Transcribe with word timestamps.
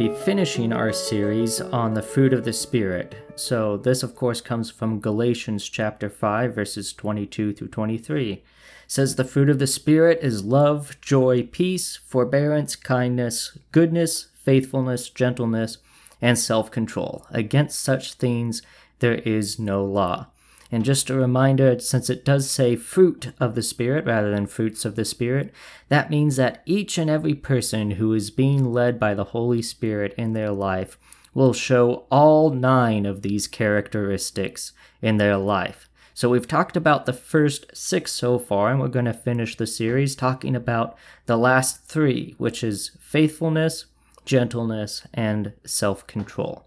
be 0.00 0.08
finishing 0.08 0.72
our 0.72 0.94
series 0.94 1.60
on 1.60 1.92
the 1.92 2.00
fruit 2.00 2.32
of 2.32 2.42
the 2.42 2.54
Spirit. 2.54 3.14
So, 3.36 3.76
this, 3.76 4.02
of 4.02 4.14
course, 4.14 4.40
comes 4.40 4.70
from 4.70 4.98
Galatians 4.98 5.68
chapter 5.68 6.08
5, 6.08 6.54
verses 6.54 6.94
22 6.94 7.52
through 7.52 7.68
23. 7.68 8.32
It 8.32 8.44
says, 8.86 9.16
The 9.16 9.24
fruit 9.24 9.50
of 9.50 9.58
the 9.58 9.66
Spirit 9.66 10.20
is 10.22 10.42
love, 10.42 10.98
joy, 11.02 11.42
peace, 11.42 11.96
forbearance, 11.96 12.76
kindness, 12.76 13.58
goodness, 13.72 14.28
faithfulness, 14.42 15.10
gentleness, 15.10 15.76
and 16.22 16.38
self 16.38 16.70
control. 16.70 17.26
Against 17.28 17.78
such 17.78 18.14
things 18.14 18.62
there 19.00 19.16
is 19.16 19.58
no 19.58 19.84
law. 19.84 20.28
And 20.72 20.84
just 20.84 21.10
a 21.10 21.14
reminder, 21.14 21.78
since 21.80 22.08
it 22.08 22.24
does 22.24 22.48
say 22.48 22.76
fruit 22.76 23.32
of 23.40 23.54
the 23.54 23.62
Spirit 23.62 24.04
rather 24.04 24.30
than 24.30 24.46
fruits 24.46 24.84
of 24.84 24.94
the 24.94 25.04
Spirit, 25.04 25.52
that 25.88 26.10
means 26.10 26.36
that 26.36 26.62
each 26.64 26.96
and 26.96 27.10
every 27.10 27.34
person 27.34 27.92
who 27.92 28.14
is 28.14 28.30
being 28.30 28.72
led 28.72 29.00
by 29.00 29.14
the 29.14 29.24
Holy 29.24 29.62
Spirit 29.62 30.14
in 30.16 30.32
their 30.32 30.52
life 30.52 30.96
will 31.34 31.52
show 31.52 32.06
all 32.10 32.50
nine 32.50 33.04
of 33.04 33.22
these 33.22 33.48
characteristics 33.48 34.72
in 35.02 35.16
their 35.16 35.36
life. 35.36 35.88
So 36.14 36.28
we've 36.28 36.46
talked 36.46 36.76
about 36.76 37.06
the 37.06 37.12
first 37.12 37.66
six 37.74 38.12
so 38.12 38.38
far, 38.38 38.70
and 38.70 38.78
we're 38.80 38.88
going 38.88 39.06
to 39.06 39.12
finish 39.12 39.56
the 39.56 39.66
series 39.66 40.14
talking 40.14 40.54
about 40.54 40.96
the 41.26 41.38
last 41.38 41.84
three, 41.84 42.34
which 42.36 42.62
is 42.62 42.90
faithfulness, 43.00 43.86
gentleness, 44.24 45.02
and 45.14 45.52
self 45.64 46.06
control. 46.06 46.66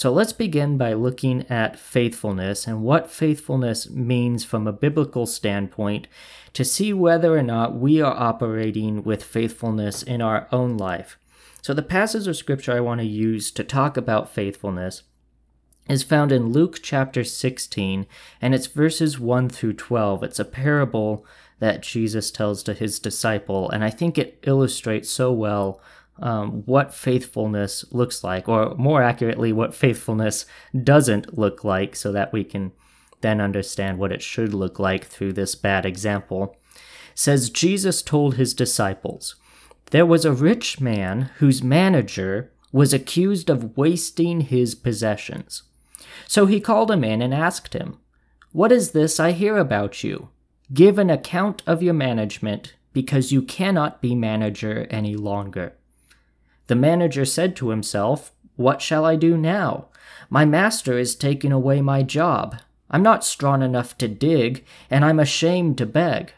So 0.00 0.10
let's 0.10 0.32
begin 0.32 0.78
by 0.78 0.94
looking 0.94 1.44
at 1.50 1.78
faithfulness 1.78 2.66
and 2.66 2.82
what 2.82 3.10
faithfulness 3.10 3.90
means 3.90 4.46
from 4.46 4.66
a 4.66 4.72
biblical 4.72 5.26
standpoint 5.26 6.08
to 6.54 6.64
see 6.64 6.94
whether 6.94 7.36
or 7.36 7.42
not 7.42 7.76
we 7.76 8.00
are 8.00 8.16
operating 8.16 9.04
with 9.04 9.22
faithfulness 9.22 10.02
in 10.02 10.22
our 10.22 10.48
own 10.52 10.78
life. 10.78 11.18
So, 11.60 11.74
the 11.74 11.82
passage 11.82 12.26
of 12.26 12.38
scripture 12.38 12.72
I 12.72 12.80
want 12.80 13.02
to 13.02 13.06
use 13.06 13.50
to 13.50 13.62
talk 13.62 13.98
about 13.98 14.32
faithfulness 14.32 15.02
is 15.86 16.02
found 16.02 16.32
in 16.32 16.50
Luke 16.50 16.78
chapter 16.82 17.22
16, 17.22 18.06
and 18.40 18.54
it's 18.54 18.68
verses 18.68 19.20
1 19.20 19.50
through 19.50 19.74
12. 19.74 20.22
It's 20.22 20.38
a 20.38 20.46
parable 20.46 21.26
that 21.58 21.82
Jesus 21.82 22.30
tells 22.30 22.62
to 22.62 22.72
his 22.72 22.98
disciple, 23.00 23.68
and 23.68 23.84
I 23.84 23.90
think 23.90 24.16
it 24.16 24.38
illustrates 24.44 25.10
so 25.10 25.30
well 25.30 25.78
um, 26.20 26.62
what 26.66 26.94
faithfulness 26.94 27.84
looks 27.90 28.22
like, 28.22 28.48
or 28.48 28.74
more 28.76 29.02
accurately, 29.02 29.52
what 29.52 29.74
faithfulness 29.74 30.46
doesn't 30.82 31.36
look 31.38 31.64
like, 31.64 31.96
so 31.96 32.12
that 32.12 32.32
we 32.32 32.44
can 32.44 32.72
then 33.20 33.40
understand 33.40 33.98
what 33.98 34.12
it 34.12 34.22
should 34.22 34.54
look 34.54 34.78
like 34.78 35.04
through 35.04 35.32
this 35.32 35.54
bad 35.54 35.84
example. 35.84 36.56
Says 37.14 37.50
Jesus 37.50 38.02
told 38.02 38.34
his 38.34 38.54
disciples, 38.54 39.36
There 39.90 40.06
was 40.06 40.24
a 40.24 40.32
rich 40.32 40.80
man 40.80 41.30
whose 41.38 41.62
manager 41.62 42.52
was 42.72 42.92
accused 42.92 43.50
of 43.50 43.76
wasting 43.76 44.42
his 44.42 44.74
possessions. 44.74 45.64
So 46.26 46.46
he 46.46 46.60
called 46.60 46.90
him 46.90 47.02
in 47.04 47.20
and 47.20 47.34
asked 47.34 47.74
him, 47.74 47.98
What 48.52 48.72
is 48.72 48.92
this 48.92 49.18
I 49.18 49.32
hear 49.32 49.56
about 49.56 50.04
you? 50.04 50.28
Give 50.72 50.98
an 50.98 51.10
account 51.10 51.62
of 51.66 51.82
your 51.82 51.94
management, 51.94 52.74
because 52.92 53.32
you 53.32 53.42
cannot 53.42 54.00
be 54.00 54.14
manager 54.14 54.86
any 54.90 55.16
longer. 55.16 55.76
The 56.70 56.76
manager 56.76 57.24
said 57.24 57.56
to 57.56 57.70
himself, 57.70 58.30
What 58.54 58.80
shall 58.80 59.04
I 59.04 59.16
do 59.16 59.36
now? 59.36 59.86
My 60.28 60.44
master 60.44 60.96
is 60.96 61.16
taking 61.16 61.50
away 61.50 61.80
my 61.80 62.04
job. 62.04 62.60
I'm 62.88 63.02
not 63.02 63.24
strong 63.24 63.60
enough 63.60 63.98
to 63.98 64.06
dig, 64.06 64.64
and 64.88 65.04
I'm 65.04 65.18
ashamed 65.18 65.78
to 65.78 65.86
beg. 65.86 66.32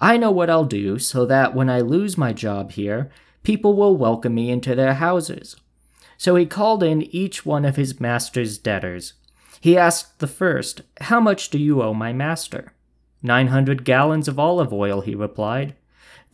I 0.00 0.16
know 0.16 0.32
what 0.32 0.50
I'll 0.50 0.64
do 0.64 0.98
so 0.98 1.24
that 1.26 1.54
when 1.54 1.70
I 1.70 1.82
lose 1.82 2.18
my 2.18 2.32
job 2.32 2.72
here, 2.72 3.12
people 3.44 3.74
will 3.74 3.96
welcome 3.96 4.34
me 4.34 4.50
into 4.50 4.74
their 4.74 4.94
houses. 4.94 5.54
So 6.18 6.34
he 6.34 6.46
called 6.46 6.82
in 6.82 7.02
each 7.14 7.46
one 7.46 7.64
of 7.64 7.76
his 7.76 8.00
master's 8.00 8.58
debtors. 8.58 9.12
He 9.60 9.78
asked 9.78 10.18
the 10.18 10.26
first, 10.26 10.80
How 11.02 11.20
much 11.20 11.50
do 11.50 11.58
you 11.58 11.80
owe 11.80 11.94
my 11.94 12.12
master? 12.12 12.72
Nine 13.22 13.46
hundred 13.46 13.84
gallons 13.84 14.26
of 14.26 14.36
olive 14.40 14.72
oil, 14.72 15.02
he 15.02 15.14
replied. 15.14 15.76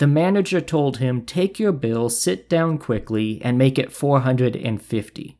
The 0.00 0.06
manager 0.06 0.62
told 0.62 0.96
him, 0.96 1.26
Take 1.26 1.58
your 1.58 1.72
bill, 1.72 2.08
sit 2.08 2.48
down 2.48 2.78
quickly, 2.78 3.38
and 3.44 3.58
make 3.58 3.78
it 3.78 3.92
450. 3.92 5.36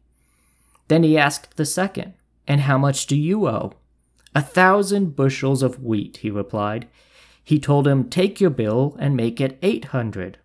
Then 0.88 1.03
he 1.03 1.16
asked 1.16 1.56
the 1.56 1.65
second, 1.65 2.12
And 2.47 2.60
how 2.60 2.76
much 2.76 3.06
do 3.06 3.16
you 3.16 3.48
owe? 3.48 3.72
A 4.34 4.43
thousand 4.43 5.16
bushels 5.16 5.62
of 5.62 5.82
wheat, 5.82 6.19
he 6.19 6.31
replied. 6.31 6.88
He 7.43 7.59
told 7.59 7.88
him, 7.88 8.10
Take 8.10 8.38
your 8.38 8.50
bill 8.50 8.98
and 8.98 9.16
make 9.16 9.41
it 9.41 9.59
800. 9.62 10.37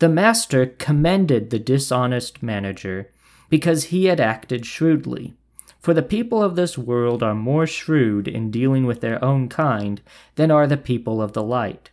The 0.00 0.08
master 0.08 0.66
commended 0.66 1.50
the 1.50 1.60
dishonest 1.60 2.42
manager 2.42 3.12
because 3.48 3.84
he 3.84 4.06
had 4.06 4.18
acted 4.18 4.66
shrewdly. 4.66 5.34
For 5.78 5.94
the 5.94 6.02
people 6.02 6.42
of 6.42 6.56
this 6.56 6.76
world 6.76 7.22
are 7.22 7.36
more 7.36 7.68
shrewd 7.68 8.26
in 8.26 8.50
dealing 8.50 8.84
with 8.84 9.00
their 9.00 9.24
own 9.24 9.48
kind 9.48 10.00
than 10.34 10.50
are 10.50 10.66
the 10.66 10.76
people 10.76 11.22
of 11.22 11.34
the 11.34 11.42
light. 11.44 11.92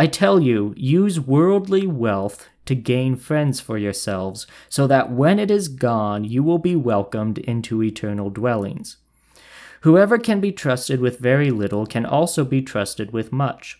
I 0.00 0.06
tell 0.06 0.40
you, 0.40 0.72
use 0.78 1.20
worldly 1.20 1.86
wealth 1.86 2.48
to 2.64 2.74
gain 2.74 3.16
friends 3.16 3.60
for 3.60 3.76
yourselves, 3.76 4.46
so 4.70 4.86
that 4.86 5.12
when 5.12 5.38
it 5.38 5.50
is 5.50 5.68
gone, 5.68 6.24
you 6.24 6.42
will 6.42 6.56
be 6.56 6.74
welcomed 6.74 7.36
into 7.36 7.82
eternal 7.82 8.30
dwellings. 8.30 8.96
Whoever 9.82 10.16
can 10.16 10.40
be 10.40 10.52
trusted 10.52 11.00
with 11.00 11.18
very 11.18 11.50
little 11.50 11.84
can 11.84 12.06
also 12.06 12.46
be 12.46 12.62
trusted 12.62 13.12
with 13.12 13.30
much. 13.30 13.78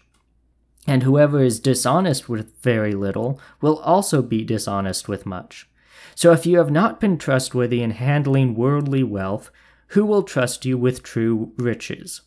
And 0.86 1.04
whoever 1.04 1.42
is 1.42 1.58
dishonest 1.58 2.28
with 2.28 2.52
very 2.60 2.92
little 2.92 3.41
will 3.62 3.78
also 3.78 4.20
be 4.20 4.44
dishonest 4.44 5.08
with 5.08 5.25
much. 5.25 5.70
So 6.14 6.32
if 6.32 6.44
you 6.44 6.58
have 6.58 6.70
not 6.70 7.00
been 7.00 7.16
trustworthy 7.16 7.81
in 7.82 7.92
handling 7.92 8.54
worldly 8.54 9.02
wealth, 9.02 9.50
who 9.94 10.04
will 10.04 10.25
trust 10.25 10.66
you 10.66 10.76
with 10.76 11.02
true 11.02 11.54
riches? 11.56 12.20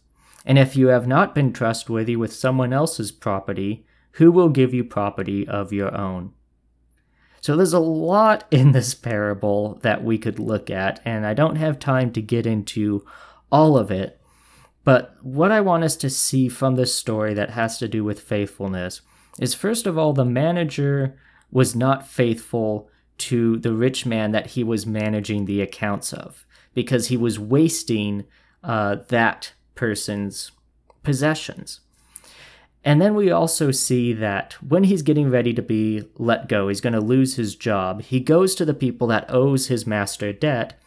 And 0.45 0.57
if 0.57 0.75
you 0.75 0.87
have 0.87 1.07
not 1.07 1.33
been 1.33 1.53
trustworthy 1.53 2.15
with 2.15 2.33
someone 2.33 2.73
else's 2.73 3.11
property, 3.11 3.85
who 4.13 4.31
will 4.31 4.49
give 4.49 4.73
you 4.73 4.83
property 4.83 5.47
of 5.47 5.73
your 5.73 5.95
own? 5.95 6.33
So 7.41 7.55
there's 7.55 7.73
a 7.73 7.79
lot 7.79 8.45
in 8.51 8.71
this 8.71 8.93
parable 8.93 9.79
that 9.83 10.03
we 10.03 10.17
could 10.17 10.39
look 10.39 10.69
at, 10.69 11.01
and 11.05 11.25
I 11.25 11.33
don't 11.33 11.55
have 11.55 11.79
time 11.79 12.11
to 12.13 12.21
get 12.21 12.45
into 12.45 13.05
all 13.51 13.77
of 13.77 13.91
it. 13.91 14.19
But 14.83 15.15
what 15.21 15.51
I 15.51 15.61
want 15.61 15.83
us 15.83 15.95
to 15.97 16.09
see 16.09 16.49
from 16.49 16.75
this 16.75 16.93
story 16.93 17.33
that 17.35 17.51
has 17.51 17.77
to 17.77 17.87
do 17.87 18.03
with 18.03 18.19
faithfulness 18.19 19.01
is 19.39 19.53
first 19.53 19.87
of 19.87 19.97
all, 19.97 20.13
the 20.13 20.25
manager 20.25 21.17
was 21.51 21.75
not 21.75 22.07
faithful 22.07 22.89
to 23.17 23.57
the 23.59 23.73
rich 23.73 24.05
man 24.05 24.31
that 24.31 24.47
he 24.47 24.63
was 24.63 24.85
managing 24.85 25.45
the 25.45 25.61
accounts 25.61 26.11
of 26.11 26.45
because 26.73 27.07
he 27.07 27.15
was 27.15 27.39
wasting 27.39 28.25
uh, 28.63 28.97
that 29.07 29.53
person's 29.75 30.51
possessions. 31.03 31.81
And 32.85 33.01
then 33.01 33.16
we 33.16 33.31
also 33.31 33.72
see 33.72 34.11
that 34.13 34.53
when 34.61 34.84
he's 34.85 35.01
getting 35.01 35.29
ready 35.29 35.53
to 35.53 35.61
be 35.61 36.03
let 36.17 36.50
go, 36.50 36.67
he's 36.67 36.81
going 36.81 36.94
to 36.94 37.00
lose 37.00 37.35
his 37.35 37.56
job. 37.56 38.01
He 38.01 38.19
goes 38.19 38.56
to 38.56 38.66
the 38.66 38.73
people 38.73 39.07
that 39.07 39.29
owes 39.29 39.67
his 39.67 39.88
master 39.88 40.34
debt 40.34 40.79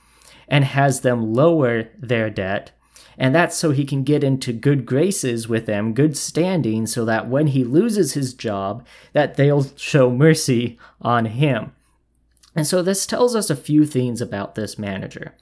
and 0.47 0.65
has 0.65 1.01
them 1.01 1.33
lower 1.33 1.89
their 1.99 2.29
debt. 2.29 2.73
And 3.19 3.35
that's 3.35 3.57
so 3.57 3.71
he 3.71 3.87
can 3.87 4.03
get 4.03 4.23
into 4.23 4.53
good 4.53 4.85
graces 4.85 5.49
with 5.49 5.65
them, 5.65 5.95
good 5.95 6.19
standing, 6.19 6.87
so 6.87 7.07
that 7.07 7.29
when 7.29 7.47
he 7.49 7.65
loses 7.65 8.13
his 8.13 8.35
job, 8.35 8.87
that 9.15 9.37
they'll 9.37 9.67
show 9.77 10.11
mercy 10.11 10.79
on 11.01 11.25
him. 11.25 11.73
And 12.55 12.67
so 12.67 12.83
this 12.83 13.07
tells 13.07 13.35
us 13.35 13.49
a 13.49 13.57
few 13.57 13.87
things 13.87 14.21
about 14.21 14.55
this 14.55 14.79
manager. 14.79 15.35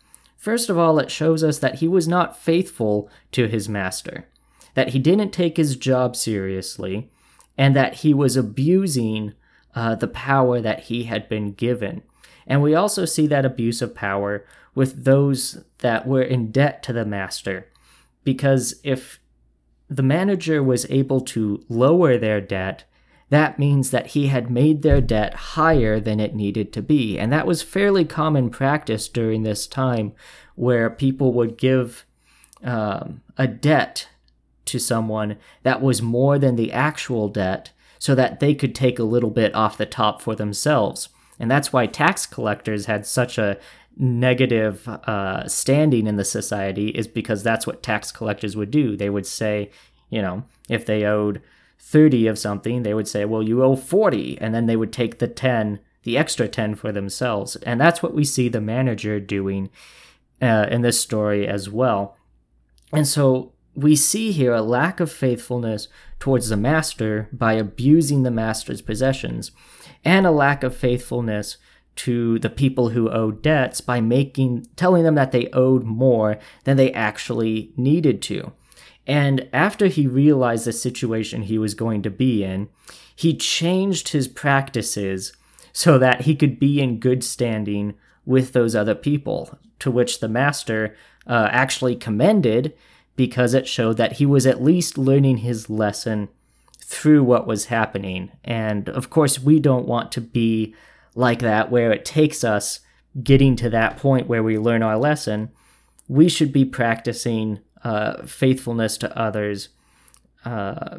First 0.45 0.69
of 0.69 0.77
all, 0.77 0.99
it 0.99 1.11
shows 1.11 1.43
us 1.43 1.59
that 1.61 1.77
he 1.77 1.89
was 1.89 2.07
not 2.07 2.39
faithful 2.39 3.09
to 3.33 3.47
his 3.49 3.67
master, 3.67 4.29
that 4.75 4.91
he 4.91 4.99
didn't 4.99 5.31
take 5.31 5.57
his 5.57 5.75
job 5.75 6.15
seriously, 6.15 7.11
and 7.57 7.75
that 7.75 7.95
he 7.95 8.13
was 8.13 8.37
abusing 8.37 9.33
uh, 9.75 9.95
the 9.95 10.07
power 10.07 10.61
that 10.61 10.81
he 10.81 11.05
had 11.05 11.31
been 11.31 11.55
given. 11.55 12.03
And 12.47 12.61
we 12.61 12.75
also 12.75 13.07
see 13.07 13.27
that 13.29 13.47
abuse 13.47 13.81
of 13.81 13.95
power 13.95 14.45
with 14.75 15.05
those 15.05 15.65
that 15.79 16.07
were 16.07 16.21
in 16.21 16.51
debt 16.51 16.83
to 16.83 16.93
the 16.93 17.07
master, 17.07 17.67
because 18.23 18.79
if 18.85 19.21
the 19.89 20.03
manager 20.03 20.63
was 20.63 20.85
able 20.91 21.23
to 21.23 21.65
lower 21.71 22.19
their 22.19 22.43
debt, 22.43 22.85
that 23.31 23.59
means 23.59 23.91
that 23.91 24.09
he 24.09 24.29
had 24.29 24.51
made 24.51 24.83
their 24.83 25.01
debt 25.01 25.35
higher 25.35 25.99
than 25.99 26.21
it 26.21 26.35
needed 26.35 26.73
to 26.73 26.83
be. 26.83 27.19
And 27.19 27.33
that 27.33 27.47
was 27.47 27.63
fairly 27.63 28.05
common 28.05 28.51
practice 28.51 29.09
during 29.09 29.43
this 29.43 29.67
time 29.67 30.13
where 30.55 30.91
people 30.91 31.33
would 31.33 31.57
give 31.57 32.05
um, 32.63 33.23
a 33.37 33.47
debt 33.47 34.09
to 34.67 34.79
someone 34.79 35.37
that 35.63 35.83
was 35.83 36.01
more 36.01 36.39
than 36.39 36.57
the 36.57 36.73
actual 36.73 37.29
debt 37.29 37.71
so 37.99 38.15
that 38.15 38.41
they 38.41 38.55
could 38.55 38.75
take 38.75 38.99
a 38.99 39.05
little 39.05 39.31
bit 39.31 39.55
off 39.55 39.79
the 39.79 39.87
top 39.87 40.21
for 40.21 40.35
themselves. 40.35 41.09
And 41.39 41.51
that's 41.51 41.73
why 41.73 41.87
tax 41.87 42.27
collectors 42.27 42.87
had 42.87 43.07
such 43.07 43.39
a 43.39 43.59
negative 43.97 44.87
uh, 44.89 45.47
standing 45.49 46.07
in 46.07 46.17
the 46.17 46.25
society, 46.25 46.89
is 46.89 47.09
because 47.09 47.43
that's 47.43 47.67
what 47.67 47.83
tax 47.83 48.13
collectors 48.13 48.57
would 48.57 48.71
do. 48.71 48.97
They 48.97 49.11
would 49.11 49.27
say, 49.27 49.71
you 50.11 50.21
know, 50.21 50.45
if 50.69 50.85
they 50.87 51.05
owed 51.05 51.41
30 51.87 52.27
of 52.27 52.39
something, 52.39 52.83
they 52.83 52.95
would 52.95 53.07
say, 53.07 53.25
well, 53.25 53.43
you 53.43 53.63
owe 53.63 53.77
40. 53.77 54.39
And 54.41 54.55
then 54.55 54.67
they 54.67 54.77
would 54.77 54.93
take 54.93 55.19
the 55.19 55.29
10 55.29 55.81
the 56.05 56.17
extra 56.17 56.47
10 56.47 56.77
for 56.77 56.93
themselves. 56.93 57.57
And 57.57 57.81
that's 57.81 58.03
what 58.03 58.15
we 58.15 58.25
see 58.25 58.49
the 58.49 58.61
manager 58.61 59.19
doing 59.19 59.71
uh, 60.41 60.67
in 60.71 60.83
this 60.83 61.01
story 61.01 61.47
as 61.47 61.69
well. 61.69 62.17
And 62.93 63.09
so 63.09 63.53
we 63.75 63.97
see 63.97 64.31
here 64.31 64.53
a 64.53 64.63
lack 64.63 65.01
of 65.01 65.11
faithfulness 65.11 65.89
towards 66.21 66.49
the 66.49 66.57
master 66.57 67.29
by 67.33 67.55
abusing 67.55 68.23
the 68.23 68.31
master's 68.31 68.81
possessions, 68.81 69.51
and 70.05 70.27
a 70.27 70.31
lack 70.31 70.63
of 70.63 70.77
faithfulness 70.77 71.57
to 71.97 72.39
the 72.41 72.51
people 72.51 72.91
who 72.91 73.11
owed 73.11 73.43
debts 73.43 73.81
by 73.81 74.01
making 74.01 74.67
telling 74.77 75.05
them 75.05 75.15
that 75.15 75.33
they 75.33 75.49
owed 75.53 75.85
more 75.85 76.39
than 76.65 76.77
they 76.77 76.93
actually 76.93 77.73
needed 77.77 78.21
to. 78.23 78.53
And 79.07 79.49
after 79.53 79.87
he 79.87 80.07
realized 80.07 80.67
the 80.67 80.73
situation 80.73 81.43
he 81.43 81.59
was 81.59 81.75
going 81.75 82.03
to 82.03 82.11
be 82.11 82.43
in, 82.43 82.69
he 83.15 83.37
changed 83.37 84.09
his 84.09 84.29
practices 84.29 85.33
so 85.73 85.99
that 85.99 86.23
he 86.23 86.35
could 86.35 86.59
be 86.59 86.81
in 86.81 87.01
good 87.01 87.23
standing 87.23 87.95
with 88.25 88.53
those 88.53 88.75
other 88.75 88.95
people, 88.95 89.59
to 89.81 89.91
which 89.91 90.21
the 90.21 90.29
master 90.29 90.97
uh, 91.27 91.49
actually 91.51 91.97
commended 91.97 92.75
because 93.17 93.55
it 93.55 93.69
showed 93.69 93.97
that 93.97 94.15
he 94.15 94.27
was 94.27 94.47
at 94.47 94.63
least 94.63 94.99
learning 94.99 95.39
his 95.39 95.69
lesson 95.69 96.29
through 96.79 97.23
what 97.23 97.47
was 97.47 97.67
happening. 97.67 98.31
And 98.45 98.89
of 98.89 99.11
course, 99.11 99.39
we 99.39 99.61
don't 99.61 99.87
want 99.87 100.13
to 100.13 100.21
be 100.21 100.75
like 101.15 101.41
that 101.41 101.71
where 101.71 101.93
it 101.93 102.05
takes 102.05 102.43
us 102.43 102.81
getting 103.23 103.57
to 103.57 103.71
that 103.71 103.97
point 103.97 104.27
where 104.27 104.43
we 104.43 104.59
learn 104.59 104.83
our 104.83 104.97
lesson. 104.97 105.51
We 106.09 106.29
should 106.29 106.53
be 106.53 106.65
practicing 106.65 107.61
uh, 107.85 108.23
faithfulness 108.25 108.97
to 108.99 109.19
others 109.19 109.69
uh, 110.45 110.99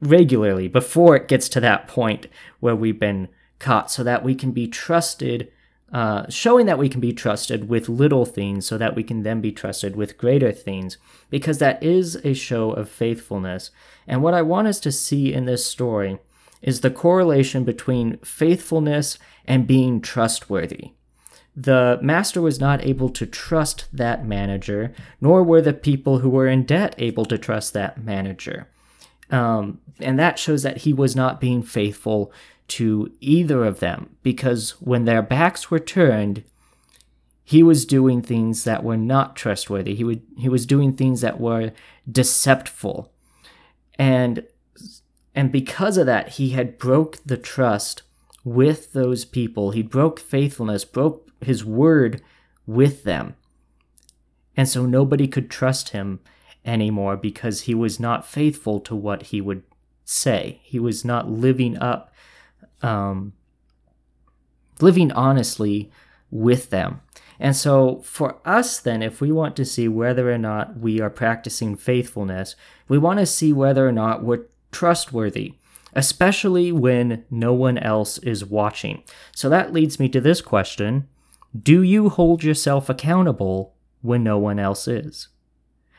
regularly 0.00 0.68
before 0.68 1.16
it 1.16 1.28
gets 1.28 1.48
to 1.48 1.60
that 1.60 1.88
point 1.88 2.26
where 2.60 2.76
we've 2.76 3.00
been 3.00 3.28
caught 3.58 3.90
so 3.90 4.04
that 4.04 4.22
we 4.22 4.34
can 4.34 4.52
be 4.52 4.68
trusted 4.68 5.50
uh, 5.92 6.28
showing 6.28 6.66
that 6.66 6.78
we 6.78 6.88
can 6.88 7.00
be 7.00 7.12
trusted 7.12 7.68
with 7.68 7.88
little 7.88 8.24
things 8.24 8.66
so 8.66 8.76
that 8.76 8.96
we 8.96 9.04
can 9.04 9.22
then 9.22 9.40
be 9.40 9.52
trusted 9.52 9.94
with 9.94 10.18
greater 10.18 10.50
things, 10.50 10.98
because 11.30 11.58
that 11.58 11.80
is 11.82 12.16
a 12.24 12.34
show 12.34 12.72
of 12.72 12.88
faithfulness. 12.88 13.70
And 14.06 14.22
what 14.22 14.34
I 14.34 14.42
want 14.42 14.68
us 14.68 14.80
to 14.80 14.92
see 14.92 15.32
in 15.32 15.44
this 15.44 15.64
story 15.64 16.18
is 16.60 16.80
the 16.80 16.90
correlation 16.90 17.64
between 17.64 18.18
faithfulness 18.18 19.18
and 19.46 19.66
being 19.66 20.00
trustworthy. 20.00 20.92
The 21.56 21.98
master 22.02 22.42
was 22.42 22.60
not 22.60 22.84
able 22.84 23.08
to 23.08 23.24
trust 23.24 23.86
that 23.92 24.26
manager, 24.26 24.94
nor 25.20 25.42
were 25.42 25.62
the 25.62 25.72
people 25.72 26.18
who 26.18 26.28
were 26.28 26.46
in 26.46 26.64
debt 26.64 26.94
able 26.98 27.24
to 27.24 27.38
trust 27.38 27.72
that 27.72 28.04
manager. 28.04 28.68
Um, 29.30 29.80
and 29.98 30.18
that 30.18 30.38
shows 30.38 30.62
that 30.62 30.78
he 30.78 30.92
was 30.92 31.16
not 31.16 31.40
being 31.40 31.62
faithful 31.62 32.30
to 32.68 33.10
either 33.20 33.64
of 33.64 33.80
them 33.80 34.16
because 34.22 34.72
when 34.80 35.04
their 35.04 35.22
backs 35.22 35.70
were 35.70 35.78
turned, 35.78 36.44
he 37.42 37.62
was 37.62 37.86
doing 37.86 38.22
things 38.22 38.64
that 38.64 38.82
were 38.82 38.96
not 38.96 39.36
trustworthy. 39.36 39.94
He 39.94 40.04
would 40.04 40.22
he 40.36 40.48
was 40.48 40.66
doing 40.66 40.92
things 40.92 41.20
that 41.20 41.40
were 41.40 41.72
deceptful. 42.10 43.12
And 43.98 44.44
and 45.34 45.52
because 45.52 45.96
of 45.96 46.06
that, 46.06 46.30
he 46.30 46.50
had 46.50 46.78
broke 46.78 47.18
the 47.24 47.36
trust 47.36 48.02
with 48.42 48.92
those 48.92 49.24
people. 49.24 49.70
He 49.70 49.82
broke 49.82 50.18
faithfulness, 50.18 50.84
broke 50.84 51.25
his 51.40 51.64
word 51.64 52.22
with 52.66 53.04
them. 53.04 53.36
And 54.56 54.68
so 54.68 54.86
nobody 54.86 55.28
could 55.28 55.50
trust 55.50 55.90
him 55.90 56.20
anymore 56.64 57.16
because 57.16 57.62
he 57.62 57.74
was 57.74 58.00
not 58.00 58.26
faithful 58.26 58.80
to 58.80 58.96
what 58.96 59.24
he 59.24 59.40
would 59.40 59.62
say. 60.04 60.60
He 60.62 60.78
was 60.78 61.04
not 61.04 61.30
living 61.30 61.76
up 61.78 62.12
um, 62.82 63.32
living 64.80 65.12
honestly 65.12 65.90
with 66.30 66.70
them. 66.70 67.00
And 67.38 67.54
so, 67.54 68.00
for 68.00 68.38
us, 68.46 68.80
then, 68.80 69.02
if 69.02 69.20
we 69.20 69.30
want 69.30 69.56
to 69.56 69.64
see 69.64 69.88
whether 69.88 70.32
or 70.32 70.38
not 70.38 70.78
we 70.78 71.00
are 71.00 71.10
practicing 71.10 71.76
faithfulness, 71.76 72.56
we 72.88 72.96
want 72.96 73.18
to 73.18 73.26
see 73.26 73.52
whether 73.52 73.86
or 73.86 73.92
not 73.92 74.24
we're 74.24 74.46
trustworthy, 74.72 75.54
especially 75.94 76.72
when 76.72 77.24
no 77.30 77.52
one 77.52 77.76
else 77.76 78.16
is 78.18 78.44
watching. 78.44 79.02
So, 79.34 79.50
that 79.50 79.72
leads 79.72 80.00
me 80.00 80.08
to 80.10 80.20
this 80.20 80.40
question 80.40 81.08
Do 81.56 81.82
you 81.82 82.08
hold 82.08 82.42
yourself 82.42 82.88
accountable 82.88 83.74
when 84.02 84.24
no 84.24 84.38
one 84.38 84.58
else 84.58 84.88
is? 84.88 85.28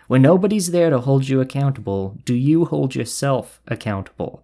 When 0.07 0.21
nobody's 0.21 0.71
there 0.71 0.89
to 0.89 1.00
hold 1.00 1.27
you 1.27 1.42
accountable, 1.42 2.18
do 2.25 2.33
you 2.33 2.65
hold 2.65 2.95
yourself 2.95 3.62
accountable? 3.68 4.44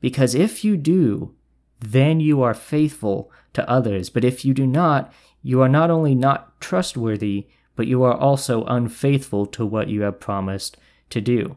Because 0.00 0.34
if 0.34 0.64
you 0.64 0.76
do, 0.76 1.34
then 1.80 2.20
you 2.20 2.42
are 2.42 2.54
faithful 2.54 3.30
to 3.52 3.68
others. 3.68 4.10
But 4.10 4.24
if 4.24 4.44
you 4.44 4.54
do 4.54 4.66
not, 4.66 5.12
you 5.42 5.60
are 5.62 5.68
not 5.68 5.90
only 5.90 6.14
not 6.14 6.60
trustworthy, 6.60 7.46
but 7.76 7.86
you 7.86 8.02
are 8.02 8.16
also 8.16 8.64
unfaithful 8.64 9.46
to 9.46 9.64
what 9.64 9.88
you 9.88 10.02
have 10.02 10.20
promised 10.20 10.76
to 11.10 11.20
do. 11.20 11.56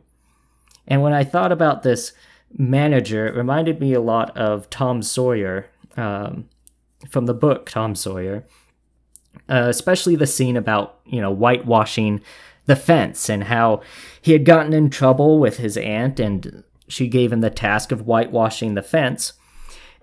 And 0.88 1.02
when 1.02 1.14
I 1.14 1.24
thought 1.24 1.52
about 1.52 1.84
this 1.84 2.14
manager, 2.58 3.28
it 3.28 3.36
reminded 3.36 3.80
me 3.80 3.94
a 3.94 4.02
lot 4.02 4.36
of 4.38 4.70
Tom 4.70 5.02
Sawyer 5.02 5.68
um, 5.98 6.50
from 7.10 7.26
the 7.26 7.34
book 7.34 7.70
Tom 7.70 7.96
Sawyer, 7.96 8.46
uh, 9.50 9.66
especially 9.68 10.16
the 10.16 10.28
scene 10.28 10.58
about, 10.58 11.00
you 11.06 11.22
know, 11.22 11.34
whitewashing 11.34 12.22
the 12.66 12.76
fence 12.76 13.30
and 13.30 13.46
how 13.46 13.82
he 14.22 14.32
had 14.32 14.46
gotten 14.46 14.74
in 14.74 14.90
trouble 14.90 15.40
with 15.40 15.58
his 15.58 15.76
aunt 15.78 16.20
and 16.20 16.64
she 16.88 17.08
gave 17.08 17.32
him 17.32 17.42
the 17.42 17.50
task 17.50 17.92
of 17.92 18.02
whitewashing 18.02 18.76
the 18.76 18.84
fence. 18.84 19.34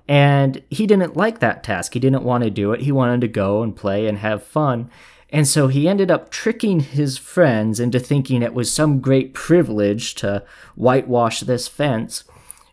And 0.08 0.62
he 0.70 0.86
didn't 0.86 1.16
like 1.16 1.38
that 1.38 1.62
task. 1.62 1.94
He 1.94 2.00
didn't 2.00 2.24
want 2.24 2.42
to 2.44 2.50
do 2.50 2.72
it. 2.72 2.80
He 2.80 2.92
wanted 2.92 3.20
to 3.20 3.28
go 3.28 3.62
and 3.62 3.76
play 3.76 4.06
and 4.06 4.18
have 4.18 4.42
fun. 4.42 4.90
And 5.32 5.46
so 5.46 5.68
he 5.68 5.88
ended 5.88 6.10
up 6.10 6.30
tricking 6.30 6.80
his 6.80 7.16
friends 7.16 7.78
into 7.78 8.00
thinking 8.00 8.42
it 8.42 8.54
was 8.54 8.72
some 8.72 9.00
great 9.00 9.32
privilege 9.32 10.16
to 10.16 10.44
whitewash 10.74 11.40
this 11.40 11.68
fence 11.68 12.24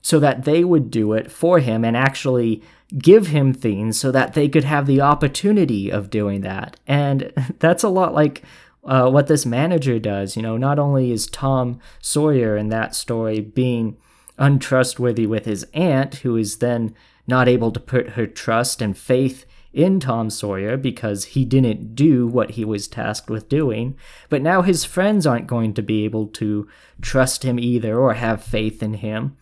so 0.02 0.20
that 0.20 0.46
they 0.46 0.64
would 0.64 0.90
do 0.90 1.14
it 1.14 1.32
for 1.32 1.60
him 1.60 1.86
and 1.86 1.96
actually 1.96 2.64
give 2.98 3.28
him 3.28 3.54
things 3.54 4.00
so 4.00 4.12
that 4.12 4.34
they 4.34 4.48
could 4.48 4.64
have 4.64 4.86
the 4.86 5.02
opportunity 5.02 5.90
of 5.90 6.10
doing 6.10 6.42
that. 6.42 6.80
And 6.88 7.34
that's 7.60 7.84
a 7.84 7.90
lot 7.90 8.14
like 8.14 8.44
uh, 8.84 9.10
what 9.10 9.28
this 9.28 9.46
manager 9.46 10.00
does. 10.00 10.36
You 10.36 10.42
know, 10.42 10.58
not 10.58 10.80
only 10.80 11.12
is 11.12 11.28
Tom 11.28 11.80
Sawyer 12.02 12.56
in 12.56 12.70
that 12.70 12.96
story 12.96 13.40
being 13.42 13.98
untrustworthy 14.38 15.26
with 15.26 15.46
his 15.46 15.66
aunt, 15.74 16.16
who 16.16 16.38
is 16.38 16.58
then 16.58 16.96
not 17.28 17.48
able 17.48 17.72
to 17.72 17.80
put 17.80 18.12
her 18.12 18.26
trust 18.26 18.82
and 18.82 18.98
faith 18.98 19.46
in 19.74 20.00
Tom 20.00 20.30
Sawyer 20.30 20.78
because 20.78 21.26
he 21.26 21.44
didn't 21.44 21.94
do 21.94 22.26
what 22.26 22.52
he 22.52 22.64
was 22.64 22.88
tasked 22.88 23.30
with 23.30 23.50
doing, 23.50 23.98
but 24.30 24.42
now 24.42 24.62
his 24.62 24.86
friends 24.86 25.28
aren't 25.28 25.46
going 25.46 25.74
to 25.74 25.82
be 25.82 26.06
able 26.06 26.28
to 26.28 26.68
trust 27.02 27.44
him 27.44 27.60
either 27.60 28.00
or 28.00 28.14
have 28.14 28.44
faith 28.44 28.82
in 28.82 28.96
him 28.96 29.36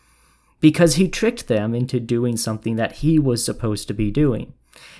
because 0.65 0.95
he 0.95 1.07
tricked 1.07 1.47
them 1.47 1.75
into 1.75 1.99
doing 1.99 2.35
something 2.35 2.75
that 2.75 2.93
he 2.93 3.19
was 3.19 3.45
supposed 3.45 3.87
to 3.87 3.93
be 3.93 4.09
doing. 4.09 4.51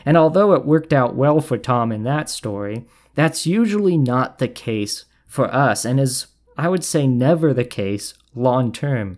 And 0.06 0.16
although 0.16 0.54
it 0.54 0.64
worked 0.64 0.94
out 0.94 1.16
well 1.16 1.42
for 1.42 1.58
Tom 1.58 1.92
in 1.92 2.04
that 2.04 2.30
story, 2.30 2.86
that's 3.16 3.48
usually 3.48 3.98
not 3.98 4.38
the 4.38 4.48
case 4.48 5.06
for 5.26 5.52
us, 5.52 5.84
and 5.84 6.00
is, 6.00 6.28
I 6.56 6.70
would 6.70 6.84
say, 6.84 7.08
never 7.08 7.52
the 7.52 7.66
case 7.66 8.14
long 8.36 8.72
term. 8.72 9.18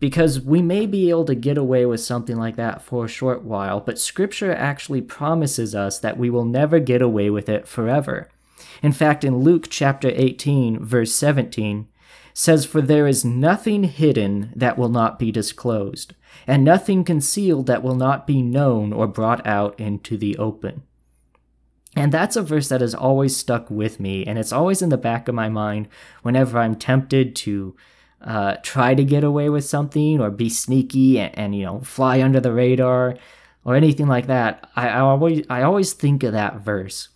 Because 0.00 0.40
we 0.40 0.62
may 0.62 0.86
be 0.86 1.10
able 1.10 1.26
to 1.26 1.34
get 1.34 1.58
away 1.58 1.84
with 1.84 2.00
something 2.00 2.38
like 2.38 2.56
that 2.56 2.80
for 2.80 3.04
a 3.04 3.08
short 3.08 3.42
while, 3.42 3.78
but 3.78 3.98
Scripture 3.98 4.54
actually 4.54 5.02
promises 5.02 5.74
us 5.74 5.98
that 5.98 6.16
we 6.16 6.30
will 6.30 6.46
never 6.46 6.78
get 6.80 7.02
away 7.02 7.28
with 7.28 7.50
it 7.50 7.68
forever. 7.68 8.30
In 8.82 8.92
fact, 8.92 9.22
in 9.22 9.40
Luke 9.40 9.66
chapter 9.68 10.10
18, 10.14 10.82
verse 10.82 11.14
17, 11.14 11.88
says, 12.34 12.64
For 12.64 12.80
there 12.80 13.06
is 13.06 13.24
nothing 13.24 13.84
hidden 13.84 14.52
that 14.56 14.78
will 14.78 14.88
not 14.88 15.18
be 15.18 15.30
disclosed, 15.32 16.14
and 16.46 16.64
nothing 16.64 17.04
concealed 17.04 17.66
that 17.66 17.82
will 17.82 17.94
not 17.94 18.26
be 18.26 18.42
known 18.42 18.92
or 18.92 19.06
brought 19.06 19.46
out 19.46 19.78
into 19.78 20.16
the 20.16 20.36
open. 20.38 20.82
And 21.94 22.10
that's 22.10 22.36
a 22.36 22.42
verse 22.42 22.68
that 22.68 22.80
has 22.80 22.94
always 22.94 23.36
stuck 23.36 23.70
with 23.70 24.00
me, 24.00 24.24
and 24.24 24.38
it's 24.38 24.52
always 24.52 24.80
in 24.80 24.88
the 24.88 24.96
back 24.96 25.28
of 25.28 25.34
my 25.34 25.48
mind 25.48 25.88
whenever 26.22 26.58
I'm 26.58 26.74
tempted 26.74 27.36
to 27.36 27.76
uh, 28.22 28.56
try 28.62 28.94
to 28.94 29.04
get 29.04 29.24
away 29.24 29.48
with 29.48 29.64
something 29.64 30.20
or 30.20 30.30
be 30.30 30.48
sneaky 30.48 31.18
and, 31.18 31.36
and, 31.36 31.54
you 31.56 31.64
know 31.64 31.80
fly 31.80 32.22
under 32.22 32.38
the 32.38 32.52
radar 32.52 33.16
or 33.64 33.74
anything 33.74 34.06
like 34.06 34.28
that. 34.28 34.70
I, 34.76 34.88
I 34.88 35.00
always 35.00 35.44
I 35.50 35.62
always 35.62 35.92
think 35.92 36.22
of 36.22 36.32
that 36.32 36.60
verse 36.60 37.08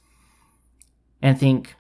and 1.23 1.39
think, 1.39 1.75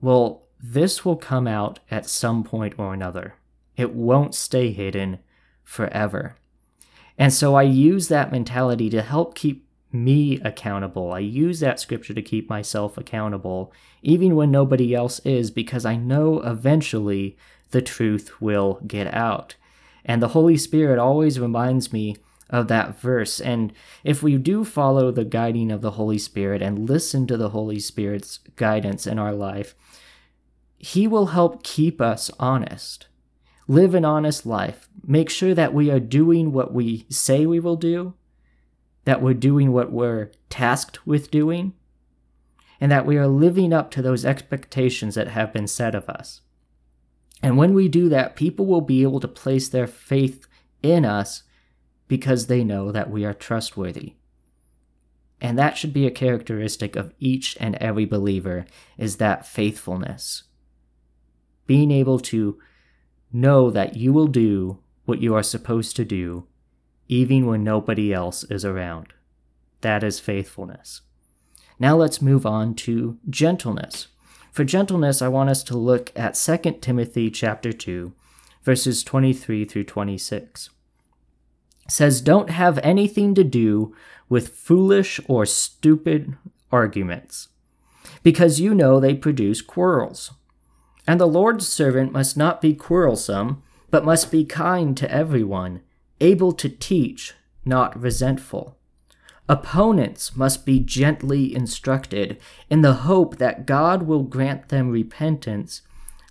well, 0.00 0.43
this 0.66 1.04
will 1.04 1.16
come 1.16 1.46
out 1.46 1.78
at 1.90 2.08
some 2.08 2.42
point 2.42 2.74
or 2.78 2.94
another. 2.94 3.34
It 3.76 3.92
won't 3.92 4.34
stay 4.34 4.72
hidden 4.72 5.18
forever. 5.62 6.36
And 7.18 7.34
so 7.34 7.54
I 7.54 7.64
use 7.64 8.08
that 8.08 8.32
mentality 8.32 8.88
to 8.88 9.02
help 9.02 9.34
keep 9.34 9.68
me 9.92 10.40
accountable. 10.40 11.12
I 11.12 11.18
use 11.18 11.60
that 11.60 11.80
scripture 11.80 12.14
to 12.14 12.22
keep 12.22 12.48
myself 12.48 12.96
accountable, 12.96 13.74
even 14.02 14.36
when 14.36 14.50
nobody 14.50 14.94
else 14.94 15.20
is, 15.20 15.50
because 15.50 15.84
I 15.84 15.96
know 15.96 16.40
eventually 16.40 17.36
the 17.70 17.82
truth 17.82 18.40
will 18.40 18.80
get 18.86 19.12
out. 19.12 19.56
And 20.02 20.22
the 20.22 20.28
Holy 20.28 20.56
Spirit 20.56 20.98
always 20.98 21.38
reminds 21.38 21.92
me 21.92 22.16
of 22.48 22.68
that 22.68 22.98
verse. 22.98 23.38
And 23.38 23.70
if 24.02 24.22
we 24.22 24.38
do 24.38 24.64
follow 24.64 25.10
the 25.10 25.24
guiding 25.26 25.70
of 25.70 25.82
the 25.82 25.92
Holy 25.92 26.18
Spirit 26.18 26.62
and 26.62 26.88
listen 26.88 27.26
to 27.26 27.36
the 27.36 27.50
Holy 27.50 27.78
Spirit's 27.78 28.38
guidance 28.56 29.06
in 29.06 29.18
our 29.18 29.32
life, 29.32 29.74
He 30.84 31.08
will 31.08 31.28
help 31.28 31.62
keep 31.62 31.98
us 31.98 32.30
honest. 32.38 33.06
Live 33.66 33.94
an 33.94 34.04
honest 34.04 34.44
life. 34.44 34.90
Make 35.02 35.30
sure 35.30 35.54
that 35.54 35.72
we 35.72 35.90
are 35.90 35.98
doing 35.98 36.52
what 36.52 36.74
we 36.74 37.06
say 37.08 37.46
we 37.46 37.58
will 37.58 37.76
do, 37.76 38.12
that 39.06 39.22
we're 39.22 39.32
doing 39.32 39.72
what 39.72 39.90
we're 39.90 40.30
tasked 40.50 41.06
with 41.06 41.30
doing, 41.30 41.72
and 42.82 42.92
that 42.92 43.06
we 43.06 43.16
are 43.16 43.26
living 43.26 43.72
up 43.72 43.90
to 43.92 44.02
those 44.02 44.26
expectations 44.26 45.14
that 45.14 45.28
have 45.28 45.54
been 45.54 45.66
set 45.66 45.94
of 45.94 46.06
us. 46.10 46.42
And 47.42 47.56
when 47.56 47.72
we 47.72 47.88
do 47.88 48.10
that, 48.10 48.36
people 48.36 48.66
will 48.66 48.82
be 48.82 49.00
able 49.00 49.20
to 49.20 49.28
place 49.28 49.70
their 49.70 49.86
faith 49.86 50.46
in 50.82 51.06
us 51.06 51.44
because 52.08 52.46
they 52.46 52.62
know 52.62 52.92
that 52.92 53.08
we 53.08 53.24
are 53.24 53.32
trustworthy. 53.32 54.16
And 55.40 55.58
that 55.58 55.78
should 55.78 55.94
be 55.94 56.06
a 56.06 56.10
characteristic 56.10 56.94
of 56.94 57.14
each 57.18 57.56
and 57.58 57.74
every 57.76 58.04
believer 58.04 58.66
is 58.98 59.16
that 59.16 59.46
faithfulness. 59.46 60.42
Being 61.66 61.90
able 61.90 62.18
to 62.20 62.58
know 63.32 63.70
that 63.70 63.96
you 63.96 64.12
will 64.12 64.26
do 64.26 64.78
what 65.04 65.20
you 65.20 65.34
are 65.34 65.42
supposed 65.42 65.96
to 65.96 66.04
do 66.04 66.46
even 67.08 67.46
when 67.46 67.62
nobody 67.62 68.12
else 68.12 68.44
is 68.44 68.64
around. 68.64 69.12
That 69.82 70.02
is 70.02 70.18
faithfulness. 70.20 71.02
Now 71.78 71.96
let's 71.96 72.22
move 72.22 72.46
on 72.46 72.74
to 72.76 73.18
gentleness. 73.28 74.08
For 74.52 74.64
gentleness, 74.64 75.20
I 75.20 75.28
want 75.28 75.50
us 75.50 75.62
to 75.64 75.76
look 75.76 76.12
at 76.16 76.34
2 76.34 76.78
Timothy 76.80 77.30
chapter 77.30 77.72
2, 77.72 78.12
verses 78.62 79.02
23 79.02 79.64
through 79.64 79.84
26 79.84 80.70
says 81.88 82.20
don't 82.20 82.50
have 82.50 82.78
anything 82.78 83.34
to 83.34 83.44
do 83.44 83.94
with 84.28 84.56
foolish 84.56 85.20
or 85.28 85.44
stupid 85.44 86.36
arguments, 86.72 87.48
because 88.22 88.60
you 88.60 88.74
know 88.74 88.98
they 88.98 89.14
produce 89.14 89.60
quarrels. 89.60 90.32
And 91.06 91.20
the 91.20 91.26
Lord's 91.26 91.68
servant 91.68 92.12
must 92.12 92.36
not 92.36 92.60
be 92.60 92.74
quarrelsome, 92.74 93.62
but 93.90 94.04
must 94.04 94.30
be 94.30 94.44
kind 94.44 94.96
to 94.96 95.10
everyone, 95.10 95.80
able 96.20 96.52
to 96.52 96.68
teach, 96.68 97.34
not 97.64 98.00
resentful. 98.00 98.76
Opponents 99.48 100.34
must 100.34 100.64
be 100.64 100.80
gently 100.80 101.54
instructed 101.54 102.38
in 102.70 102.80
the 102.80 102.94
hope 102.94 103.36
that 103.36 103.66
God 103.66 104.04
will 104.04 104.22
grant 104.22 104.70
them 104.70 104.88
repentance, 104.88 105.82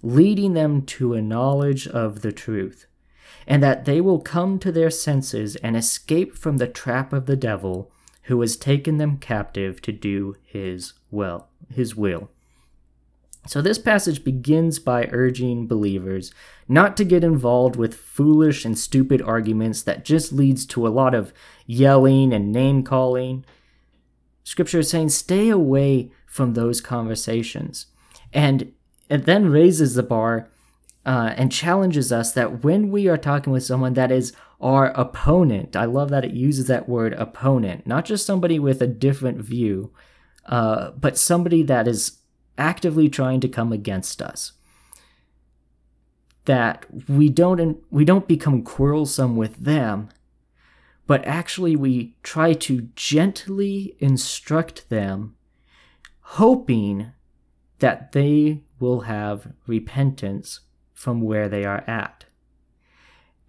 leading 0.01 0.53
them 0.53 0.81
to 0.83 1.13
a 1.13 1.21
knowledge 1.21 1.87
of 1.87 2.21
the 2.21 2.31
truth 2.31 2.87
and 3.47 3.61
that 3.61 3.85
they 3.85 4.01
will 4.01 4.19
come 4.19 4.59
to 4.59 4.71
their 4.71 4.89
senses 4.89 5.55
and 5.57 5.75
escape 5.75 6.35
from 6.35 6.57
the 6.57 6.67
trap 6.67 7.13
of 7.13 7.25
the 7.25 7.35
devil 7.35 7.91
who 8.23 8.39
has 8.41 8.55
taken 8.55 8.97
them 8.97 9.17
captive 9.17 9.81
to 9.81 9.91
do 9.91 10.35
his 10.43 10.93
will 11.11 11.47
his 11.73 11.95
will 11.95 12.29
so 13.45 13.61
this 13.61 13.77
passage 13.77 14.23
begins 14.23 14.79
by 14.79 15.09
urging 15.11 15.67
believers 15.67 16.31
not 16.67 16.95
to 16.97 17.03
get 17.03 17.23
involved 17.23 17.75
with 17.75 17.93
foolish 17.93 18.63
and 18.63 18.79
stupid 18.79 19.21
arguments 19.21 19.81
that 19.83 20.05
just 20.05 20.31
leads 20.31 20.65
to 20.67 20.87
a 20.87 20.89
lot 20.89 21.13
of 21.13 21.33
yelling 21.65 22.33
and 22.33 22.51
name 22.51 22.83
calling. 22.83 23.45
Scripture 24.43 24.79
is 24.79 24.89
saying 24.89 25.09
stay 25.09 25.49
away 25.49 26.11
from 26.25 26.53
those 26.53 26.79
conversations. 26.79 27.87
And 28.31 28.73
it 29.09 29.25
then 29.25 29.49
raises 29.49 29.95
the 29.95 30.03
bar 30.03 30.49
uh, 31.05 31.33
and 31.35 31.51
challenges 31.51 32.11
us 32.11 32.31
that 32.33 32.63
when 32.63 32.89
we 32.91 33.09
are 33.09 33.17
talking 33.17 33.51
with 33.51 33.63
someone 33.63 33.93
that 33.93 34.11
is 34.11 34.33
our 34.61 34.87
opponent, 34.91 35.75
I 35.75 35.85
love 35.85 36.09
that 36.09 36.23
it 36.23 36.31
uses 36.31 36.67
that 36.67 36.87
word 36.87 37.13
opponent, 37.13 37.85
not 37.85 38.05
just 38.05 38.25
somebody 38.25 38.57
with 38.57 38.81
a 38.81 38.87
different 38.87 39.39
view, 39.39 39.91
uh, 40.45 40.91
but 40.91 41.17
somebody 41.17 41.61
that 41.63 41.87
is 41.87 42.19
actively 42.57 43.09
trying 43.09 43.39
to 43.41 43.47
come 43.47 43.71
against 43.71 44.21
us. 44.21 44.53
That 46.45 46.85
we 47.07 47.29
don't 47.29 47.77
we 47.89 48.03
don't 48.03 48.27
become 48.27 48.63
quarrelsome 48.63 49.37
with 49.37 49.63
them, 49.63 50.09
but 51.07 51.25
actually 51.25 51.75
we 51.75 52.15
try 52.23 52.53
to 52.53 52.89
gently 52.95 53.95
instruct 53.99 54.89
them, 54.89 55.35
hoping 56.21 57.11
that 57.79 58.11
they 58.11 58.63
will 58.79 59.01
have 59.01 59.53
repentance 59.67 60.61
from 60.93 61.21
where 61.21 61.47
they 61.49 61.65
are 61.65 61.83
at. 61.87 62.25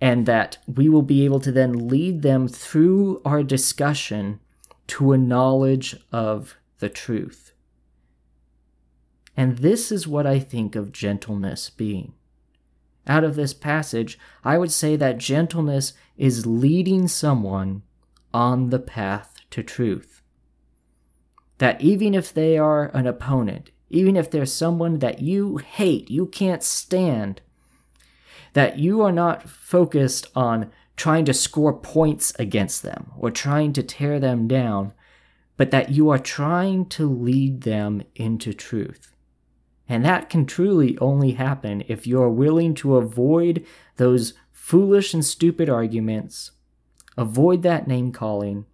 And 0.01 0.27
that 0.27 0.59
we 0.67 0.89
will 0.89 1.03
be 1.03 1.25
able 1.25 1.41
to 1.41 1.53
then 1.53 1.89
lead 1.89 2.23
them 2.23 2.47
through 2.49 3.23
our 3.25 3.43
discussion 3.43 4.41
to 4.89 5.13
a 5.13 5.19
knowledge 5.19 5.97
of 6.13 6.57
the 6.79 6.89
truth. 6.89 7.54
And 9.37 9.59
this 9.59 9.91
is 9.91 10.07
what 10.07 10.27
I 10.27 10.39
think 10.39 10.77
of 10.77 10.93
gentleness 10.93 11.71
being. 11.71 12.15
Out 13.07 13.25
of 13.25 13.35
this 13.35 13.53
passage, 13.53 14.19
I 14.45 14.57
would 14.59 14.73
say 14.73 14.97
that 14.97 15.19
gentleness 15.19 15.93
is 16.17 16.47
leading 16.47 17.09
someone 17.09 17.83
on 18.33 18.71
the 18.71 18.79
path 18.79 19.37
to 19.51 19.63
truth. 19.63 20.23
That 21.59 21.81
even 21.81 22.15
if 22.15 22.33
they 22.33 22.57
are 22.59 22.87
an 22.97 23.07
opponent, 23.07 23.71
even 23.91 24.17
if 24.17 24.31
there's 24.31 24.53
someone 24.53 24.99
that 25.01 25.21
you 25.21 25.59
hate, 25.59 26.11
you 26.11 26.27
can't 26.27 26.63
stand, 26.63 27.43
that 28.55 28.79
you 28.79 29.03
are 29.03 29.13
not 29.13 29.49
focused 29.49 30.29
on 30.35 30.71
trying 30.97 31.25
to 31.25 31.35
score 31.35 31.73
points 31.73 32.33
against 32.39 32.83
them 32.83 33.13
or 33.19 33.31
trying 33.31 33.73
to 33.73 33.83
tear 33.83 34.19
them 34.19 34.49
down, 34.49 34.93
but 35.57 35.71
that 35.71 35.91
you 35.91 36.09
are 36.09 36.19
trying 36.19 36.87
to 36.87 37.09
lead 37.09 37.63
them 37.63 38.03
into 38.15 38.53
truth. 38.53 39.14
And 39.89 40.05
that 40.05 40.31
can 40.31 40.47
truly 40.47 40.97
only 40.99 41.33
happen 41.33 41.85
if 41.89 42.07
you 42.07 42.21
are 42.23 42.31
willing 42.31 42.75
to 42.75 42.97
avoid 42.97 43.65
those 43.97 44.35
foolish 44.51 45.13
and 45.13 45.25
stupid 45.25 45.69
arguments, 45.69 46.53
avoid 47.17 47.63
that 47.63 47.87
name 47.87 48.13
calling, 48.13 48.65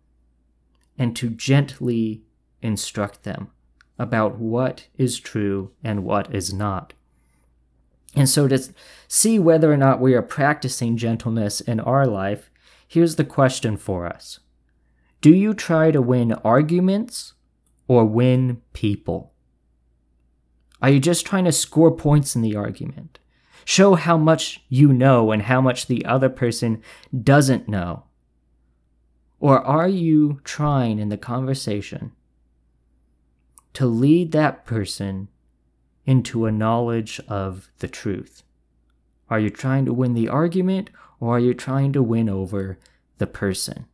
and 0.97 1.17
to 1.17 1.31
gently 1.31 2.23
instruct 2.63 3.25
them 3.25 3.51
about 3.99 4.39
what 4.39 4.87
is 4.97 5.19
true 5.19 5.73
and 5.83 6.05
what 6.05 6.33
is 6.35 6.53
not. 6.53 6.93
And 8.15 8.29
so, 8.29 8.49
to 8.49 8.59
see 9.09 9.39
whether 9.39 9.73
or 9.73 9.77
not 9.77 10.01
we 10.01 10.15
are 10.15 10.23
practicing 10.23 10.97
gentleness 10.97 11.61
in 11.61 11.81
our 11.81 12.07
life, 12.07 12.51
here's 12.87 13.17
the 13.17 13.25
question 13.25 13.77
for 13.77 14.07
us 14.07 14.41
Do 15.21 15.31
you 15.31 15.55
try 15.55 15.91
to 15.91 16.03
win 16.03 16.33
arguments 16.45 17.35
or 17.89 18.05
win 18.05 18.63
people? 18.73 19.30
Are 20.83 20.91
you 20.91 21.01
just 21.01 21.27
trying 21.27 21.45
to 21.45 21.53
score 21.53 21.91
points 21.91 22.35
in 22.35 22.43
the 22.43 22.57
argument? 22.57 23.19
Show 23.65 23.95
how 23.95 24.17
much 24.17 24.65
you 24.69 24.93
know 24.93 25.31
and 25.31 25.43
how 25.43 25.61
much 25.61 25.87
the 25.87 26.05
other 26.05 26.29
person 26.29 26.83
doesn't 27.23 27.69
know? 27.69 28.05
Or 29.39 29.61
are 29.61 29.89
you 29.89 30.41
trying 30.45 30.99
in 30.99 31.09
the 31.09 31.19
conversation 31.19 32.13
to 33.75 33.87
lead 33.87 34.33
that 34.33 34.65
person 34.65 35.29
into 36.05 36.47
a 36.47 36.53
knowledge 36.53 37.21
of 37.29 37.71
the 37.79 37.89
truth? 37.89 38.43
Are 39.29 39.39
you 39.39 39.51
trying 39.51 39.85
to 39.85 39.93
win 39.93 40.15
the 40.15 40.29
argument 40.29 40.91
or 41.21 41.37
are 41.37 41.41
you 41.41 41.55
trying 41.55 41.93
to 41.93 42.03
win 42.03 42.29
over 42.29 42.79
the 43.19 43.27
person? 43.27 43.87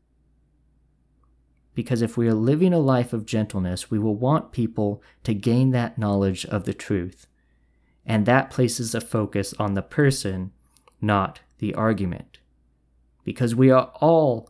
Because 1.77 2.01
if 2.01 2.17
we 2.17 2.27
are 2.27 2.35
living 2.35 2.73
a 2.73 2.79
life 2.79 3.13
of 3.13 3.27
gentleness, 3.27 3.91
we 3.91 3.99
will 3.99 4.17
want 4.17 4.51
people 4.51 5.03
to 5.25 5.35
gain 5.35 5.73
that 5.73 5.99
knowledge 5.99 6.47
of 6.47 6.65
the 6.65 6.73
truth. 6.73 7.27
And 8.07 8.25
that 8.25 8.49
places 8.49 8.95
a 8.95 9.01
focus 9.01 9.53
on 9.59 9.75
the 9.75 9.83
person, 9.83 10.53
not 11.03 11.41
the 11.59 11.75
argument. 11.75 12.39
Because 13.25 13.55
we 13.55 13.71
are 13.71 13.93
all, 13.97 14.49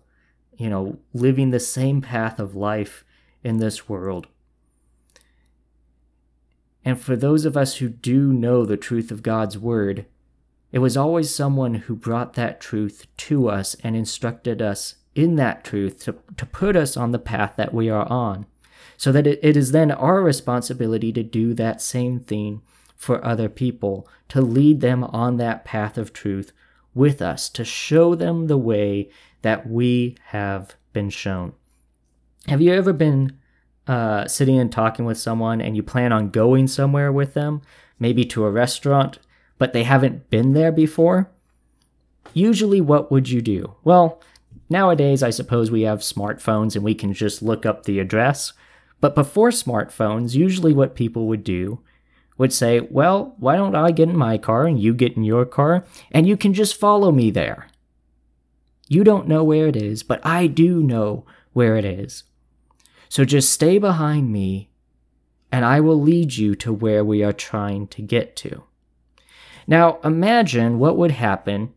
you 0.56 0.70
know, 0.70 1.00
living 1.12 1.50
the 1.50 1.58
same 1.58 2.00
path 2.00 2.38
of 2.38 2.54
life 2.54 3.04
in 3.42 3.56
this 3.56 3.88
world. 3.88 4.28
And 6.84 7.00
for 7.00 7.16
those 7.16 7.44
of 7.44 7.56
us 7.56 7.78
who 7.78 7.88
do 7.88 8.32
know 8.32 8.64
the 8.64 8.76
truth 8.76 9.10
of 9.10 9.24
God's 9.24 9.58
Word, 9.58 10.06
it 10.72 10.80
was 10.80 10.96
always 10.96 11.34
someone 11.34 11.74
who 11.74 11.94
brought 11.94 12.34
that 12.34 12.60
truth 12.60 13.06
to 13.16 13.48
us 13.48 13.76
and 13.82 13.96
instructed 13.96 14.60
us 14.60 14.96
in 15.14 15.36
that 15.36 15.64
truth 15.64 16.00
to, 16.04 16.14
to 16.36 16.46
put 16.46 16.76
us 16.76 16.96
on 16.96 17.12
the 17.12 17.18
path 17.18 17.54
that 17.56 17.72
we 17.72 17.88
are 17.88 18.06
on. 18.10 18.46
So 18.96 19.12
that 19.12 19.26
it, 19.26 19.40
it 19.42 19.56
is 19.56 19.72
then 19.72 19.90
our 19.90 20.22
responsibility 20.22 21.12
to 21.12 21.22
do 21.22 21.54
that 21.54 21.80
same 21.80 22.20
thing 22.20 22.62
for 22.96 23.24
other 23.24 23.48
people, 23.48 24.08
to 24.28 24.40
lead 24.40 24.80
them 24.80 25.04
on 25.04 25.36
that 25.36 25.64
path 25.64 25.98
of 25.98 26.12
truth 26.12 26.52
with 26.94 27.20
us, 27.20 27.48
to 27.50 27.64
show 27.64 28.14
them 28.14 28.46
the 28.46 28.58
way 28.58 29.10
that 29.42 29.68
we 29.68 30.16
have 30.26 30.76
been 30.92 31.10
shown. 31.10 31.52
Have 32.48 32.62
you 32.62 32.72
ever 32.72 32.92
been 32.92 33.38
uh, 33.86 34.26
sitting 34.26 34.58
and 34.58 34.72
talking 34.72 35.04
with 35.04 35.18
someone 35.18 35.60
and 35.60 35.76
you 35.76 35.82
plan 35.82 36.12
on 36.12 36.30
going 36.30 36.66
somewhere 36.66 37.12
with 37.12 37.34
them, 37.34 37.62
maybe 37.98 38.24
to 38.24 38.44
a 38.44 38.50
restaurant, 38.50 39.18
but 39.58 39.72
they 39.72 39.84
haven't 39.84 40.30
been 40.30 40.52
there 40.52 40.72
before, 40.72 41.30
usually 42.34 42.80
what 42.80 43.10
would 43.10 43.28
you 43.28 43.40
do? 43.40 43.74
Well, 43.84 44.20
Nowadays, 44.68 45.22
I 45.22 45.30
suppose 45.30 45.70
we 45.70 45.82
have 45.82 46.00
smartphones 46.00 46.74
and 46.74 46.84
we 46.84 46.94
can 46.94 47.12
just 47.12 47.42
look 47.42 47.64
up 47.64 47.84
the 47.84 48.00
address. 48.00 48.52
But 49.00 49.14
before 49.14 49.50
smartphones, 49.50 50.34
usually 50.34 50.72
what 50.72 50.96
people 50.96 51.28
would 51.28 51.44
do 51.44 51.80
would 52.36 52.52
say, 52.52 52.80
Well, 52.80 53.34
why 53.38 53.56
don't 53.56 53.76
I 53.76 53.92
get 53.92 54.08
in 54.08 54.16
my 54.16 54.38
car 54.38 54.66
and 54.66 54.80
you 54.80 54.92
get 54.92 55.16
in 55.16 55.24
your 55.24 55.44
car 55.44 55.84
and 56.10 56.26
you 56.26 56.36
can 56.36 56.52
just 56.52 56.76
follow 56.76 57.12
me 57.12 57.30
there? 57.30 57.68
You 58.88 59.04
don't 59.04 59.28
know 59.28 59.44
where 59.44 59.66
it 59.66 59.76
is, 59.76 60.02
but 60.02 60.24
I 60.24 60.46
do 60.46 60.82
know 60.82 61.24
where 61.52 61.76
it 61.76 61.84
is. 61.84 62.24
So 63.08 63.24
just 63.24 63.52
stay 63.52 63.78
behind 63.78 64.32
me 64.32 64.70
and 65.52 65.64
I 65.64 65.80
will 65.80 66.00
lead 66.00 66.36
you 66.36 66.54
to 66.56 66.72
where 66.72 67.04
we 67.04 67.22
are 67.22 67.32
trying 67.32 67.86
to 67.88 68.02
get 68.02 68.34
to. 68.36 68.64
Now, 69.66 69.98
imagine 70.04 70.78
what 70.78 70.96
would 70.96 71.12
happen 71.12 71.72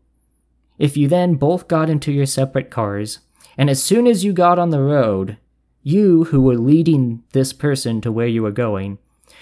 if 0.78 0.96
you 0.96 1.08
then 1.08 1.34
both 1.34 1.68
got 1.68 1.90
into 1.90 2.12
your 2.12 2.26
separate 2.26 2.70
cars, 2.70 3.18
and 3.58 3.68
as 3.68 3.82
soon 3.82 4.06
as 4.06 4.24
you 4.24 4.32
got 4.32 4.58
on 4.58 4.70
the 4.70 4.80
road, 4.80 5.36
you, 5.82 6.24
who 6.24 6.40
were 6.40 6.56
leading 6.56 7.22
this 7.32 7.52
person 7.52 8.00
to 8.00 8.12
where 8.12 8.26
you 8.26 8.42
were 8.42 8.50
going, 8.50 8.98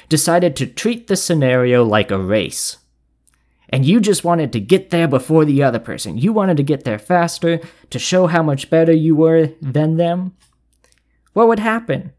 decided 0.08 0.56
to 0.56 0.66
treat 0.66 1.06
the 1.06 1.16
scenario 1.16 1.84
like 1.84 2.10
a 2.10 2.18
race. 2.18 2.78
And 3.68 3.84
you 3.84 4.00
just 4.00 4.24
wanted 4.24 4.52
to 4.52 4.60
get 4.60 4.90
there 4.90 5.06
before 5.06 5.44
the 5.44 5.62
other 5.62 5.78
person. 5.78 6.16
You 6.16 6.32
wanted 6.32 6.56
to 6.56 6.62
get 6.62 6.84
there 6.84 6.98
faster 6.98 7.60
to 7.90 7.98
show 7.98 8.26
how 8.26 8.42
much 8.42 8.70
better 8.70 8.92
you 8.92 9.14
were 9.14 9.50
than 9.60 9.96
them. 9.96 10.34
What 11.34 11.48
would 11.48 11.58
happen? 11.58 12.12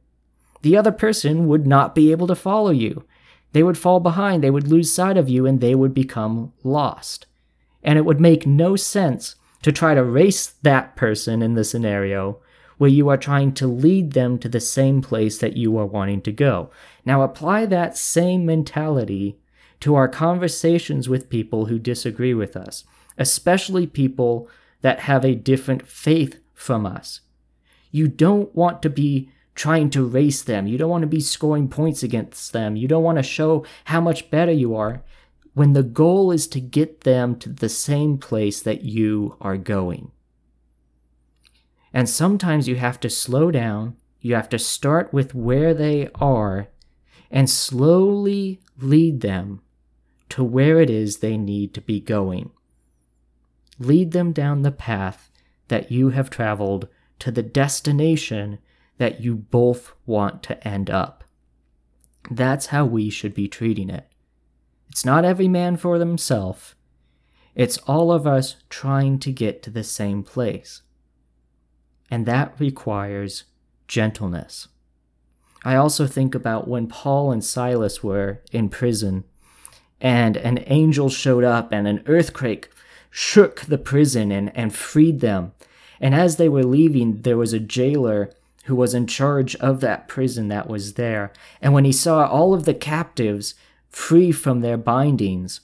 The 0.61 0.77
other 0.77 0.91
person 0.91 1.47
would 1.47 1.65
not 1.65 1.95
be 1.95 2.11
able 2.11 2.27
to 2.27 2.35
follow 2.35 2.69
you. 2.69 3.03
They 3.51 3.63
would 3.63 3.77
fall 3.77 3.99
behind, 3.99 4.43
they 4.43 4.51
would 4.51 4.67
lose 4.67 4.93
sight 4.93 5.17
of 5.17 5.29
you, 5.29 5.45
and 5.45 5.59
they 5.59 5.75
would 5.75 5.93
become 5.93 6.53
lost. 6.63 7.25
And 7.83 7.97
it 7.97 8.05
would 8.05 8.19
make 8.19 8.45
no 8.45 8.75
sense 8.75 9.35
to 9.61 9.71
try 9.71 9.93
to 9.93 10.03
race 10.03 10.47
that 10.61 10.95
person 10.95 11.41
in 11.41 11.55
the 11.55 11.63
scenario 11.63 12.39
where 12.77 12.89
you 12.89 13.09
are 13.09 13.17
trying 13.17 13.53
to 13.53 13.67
lead 13.67 14.13
them 14.13 14.39
to 14.39 14.47
the 14.47 14.59
same 14.59 15.01
place 15.01 15.37
that 15.39 15.57
you 15.57 15.77
are 15.77 15.85
wanting 15.85 16.21
to 16.21 16.31
go. 16.31 16.69
Now, 17.05 17.21
apply 17.21 17.65
that 17.65 17.97
same 17.97 18.45
mentality 18.45 19.37
to 19.81 19.95
our 19.95 20.07
conversations 20.07 21.09
with 21.09 21.29
people 21.29 21.65
who 21.65 21.77
disagree 21.77 22.33
with 22.33 22.55
us, 22.55 22.85
especially 23.17 23.85
people 23.85 24.47
that 24.81 25.01
have 25.01 25.25
a 25.25 25.35
different 25.35 25.87
faith 25.87 26.39
from 26.53 26.85
us. 26.85 27.21
You 27.91 28.07
don't 28.07 28.53
want 28.55 28.81
to 28.83 28.89
be 28.89 29.29
trying 29.59 29.89
to 29.89 30.05
race 30.05 30.41
them. 30.41 30.67
You 30.67 30.77
don't 30.77 30.89
want 30.89 31.01
to 31.01 31.07
be 31.07 31.19
scoring 31.19 31.67
points 31.67 32.01
against 32.01 32.53
them. 32.53 32.77
You 32.77 32.87
don't 32.87 33.03
want 33.03 33.17
to 33.17 33.23
show 33.23 33.65
how 33.83 33.99
much 33.99 34.31
better 34.31 34.53
you 34.53 34.73
are 34.73 35.03
when 35.53 35.73
the 35.73 35.83
goal 35.83 36.31
is 36.31 36.47
to 36.47 36.61
get 36.61 37.01
them 37.01 37.35
to 37.39 37.49
the 37.49 37.67
same 37.67 38.17
place 38.17 38.61
that 38.61 38.85
you 38.85 39.35
are 39.41 39.57
going. 39.57 40.11
And 41.91 42.07
sometimes 42.07 42.69
you 42.69 42.77
have 42.77 43.01
to 43.01 43.09
slow 43.09 43.51
down, 43.51 43.97
you 44.21 44.33
have 44.33 44.47
to 44.47 44.57
start 44.57 45.11
with 45.11 45.35
where 45.35 45.73
they 45.73 46.07
are, 46.15 46.69
and 47.29 47.49
slowly 47.49 48.61
lead 48.79 49.19
them 49.19 49.59
to 50.29 50.41
where 50.41 50.79
it 50.79 50.89
is 50.89 51.17
they 51.17 51.35
need 51.35 51.73
to 51.73 51.81
be 51.81 51.99
going. 51.99 52.51
Lead 53.77 54.13
them 54.13 54.31
down 54.31 54.61
the 54.61 54.71
path 54.71 55.29
that 55.67 55.91
you 55.91 56.11
have 56.11 56.29
traveled 56.29 56.87
to 57.19 57.29
the 57.29 57.43
destination 57.43 58.59
that 58.99 59.21
you 59.21 59.35
both 59.35 59.93
want 60.05 60.43
to 60.43 60.67
end 60.67 60.89
up. 60.89 61.23
That's 62.29 62.67
how 62.67 62.85
we 62.85 63.09
should 63.09 63.33
be 63.33 63.47
treating 63.47 63.89
it. 63.89 64.05
It's 64.89 65.05
not 65.05 65.25
every 65.25 65.47
man 65.47 65.77
for 65.77 65.97
himself, 65.97 66.75
it's 67.55 67.77
all 67.79 68.11
of 68.11 68.27
us 68.27 68.57
trying 68.69 69.19
to 69.19 69.31
get 69.31 69.63
to 69.63 69.69
the 69.69 69.83
same 69.83 70.23
place. 70.23 70.83
And 72.11 72.25
that 72.25 72.53
requires 72.59 73.45
gentleness. 73.87 74.67
I 75.63 75.75
also 75.75 76.07
think 76.07 76.35
about 76.35 76.67
when 76.67 76.87
Paul 76.87 77.31
and 77.31 77.43
Silas 77.43 78.01
were 78.03 78.41
in 78.51 78.69
prison 78.69 79.25
and 79.99 80.37
an 80.37 80.63
angel 80.67 81.09
showed 81.09 81.43
up 81.43 81.71
and 81.71 81.87
an 81.87 82.03
earthquake 82.05 82.69
shook 83.09 83.61
the 83.61 83.77
prison 83.77 84.31
and, 84.31 84.55
and 84.55 84.73
freed 84.73 85.19
them. 85.19 85.51
And 85.99 86.15
as 86.15 86.37
they 86.37 86.47
were 86.47 86.63
leaving, 86.63 87.23
there 87.23 87.37
was 87.37 87.51
a 87.51 87.59
jailer 87.59 88.31
who 88.69 88.75
was 88.75 88.93
in 88.93 89.07
charge 89.07 89.55
of 89.55 89.81
that 89.81 90.07
prison 90.07 90.47
that 90.47 90.69
was 90.69 90.93
there. 90.93 91.33
And 91.59 91.73
when 91.73 91.85
he 91.85 91.91
saw 91.91 92.27
all 92.27 92.53
of 92.53 92.65
the 92.65 92.73
captives 92.75 93.55
free 93.89 94.31
from 94.31 94.61
their 94.61 94.77
bindings, 94.77 95.61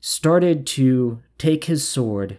started 0.00 0.66
to 0.66 1.20
take 1.36 1.64
his 1.64 1.86
sword 1.86 2.38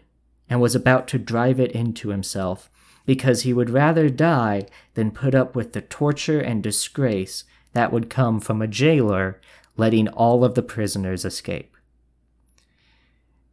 and 0.50 0.60
was 0.60 0.74
about 0.74 1.08
to 1.10 1.20
drive 1.20 1.60
it 1.60 1.72
into 1.72 2.10
himself, 2.10 2.72
because 3.06 3.44
he 3.44 3.54
would 3.54 3.70
rather 3.70 4.10
die 4.10 4.66
than 4.96 5.12
put 5.12 5.36
up 5.36 5.56
with 5.56 5.74
the 5.74 5.82
torture 5.82 6.40
and 6.40 6.64
disgrace 6.64 7.44
that 7.74 7.94
would 7.94 8.10
come 8.10 8.40
from 8.40 8.60
a 8.60 8.68
jailer 8.68 9.40
letting 9.78 10.08
all 10.08 10.44
of 10.44 10.56
the 10.56 10.64
prisoners 10.64 11.24
escape. 11.24 11.78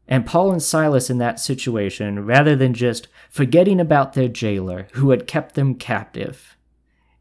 And 0.09 0.25
Paul 0.25 0.53
and 0.53 0.63
Silas 0.63 1.11
in 1.11 1.19
that 1.19 1.41
situation, 1.41 2.25
rather 2.25 2.55
than 2.55 2.75
just 2.75 3.09
forgetting 3.29 3.81
about 3.81 4.13
their 4.13 4.29
jailer 4.29 4.87
who 4.93 5.11
had 5.11 5.27
kept 5.27 5.55
them 5.55 5.75
captive 5.75 6.57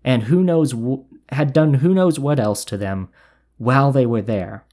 and 0.04 0.24
who 0.24 0.43
knows 0.43 0.76
had 1.30 1.52
done 1.52 1.76
who 1.76 1.93
knows 1.93 2.19
what 2.19 2.39
else 2.39 2.63
to 2.65 2.78
them 2.78 3.10
while 3.58 3.91
they 3.91 4.06
were 4.06 4.21
there, 4.21 4.65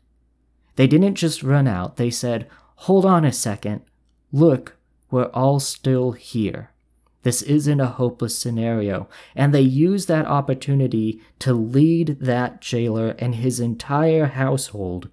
they 0.76 0.86
didn't 0.86 1.14
just 1.14 1.42
run 1.42 1.66
out. 1.66 1.96
They 1.96 2.10
said, 2.10 2.46
"Hold 2.76 3.06
on 3.06 3.24
a 3.24 3.32
second. 3.32 3.80
Look, 4.30 4.76
we're 5.10 5.30
all 5.30 5.60
still 5.60 6.12
here. 6.12 6.70
This 7.22 7.40
isn't 7.40 7.80
a 7.80 7.86
hopeless 7.86 8.38
scenario." 8.38 9.08
And 9.34 9.54
they 9.54 9.62
used 9.62 10.08
that 10.08 10.26
opportunity 10.26 11.20
to 11.38 11.54
lead 11.54 12.18
that 12.20 12.60
jailer 12.60 13.10
and 13.18 13.36
his 13.36 13.58
entire 13.58 14.26
household 14.26 15.08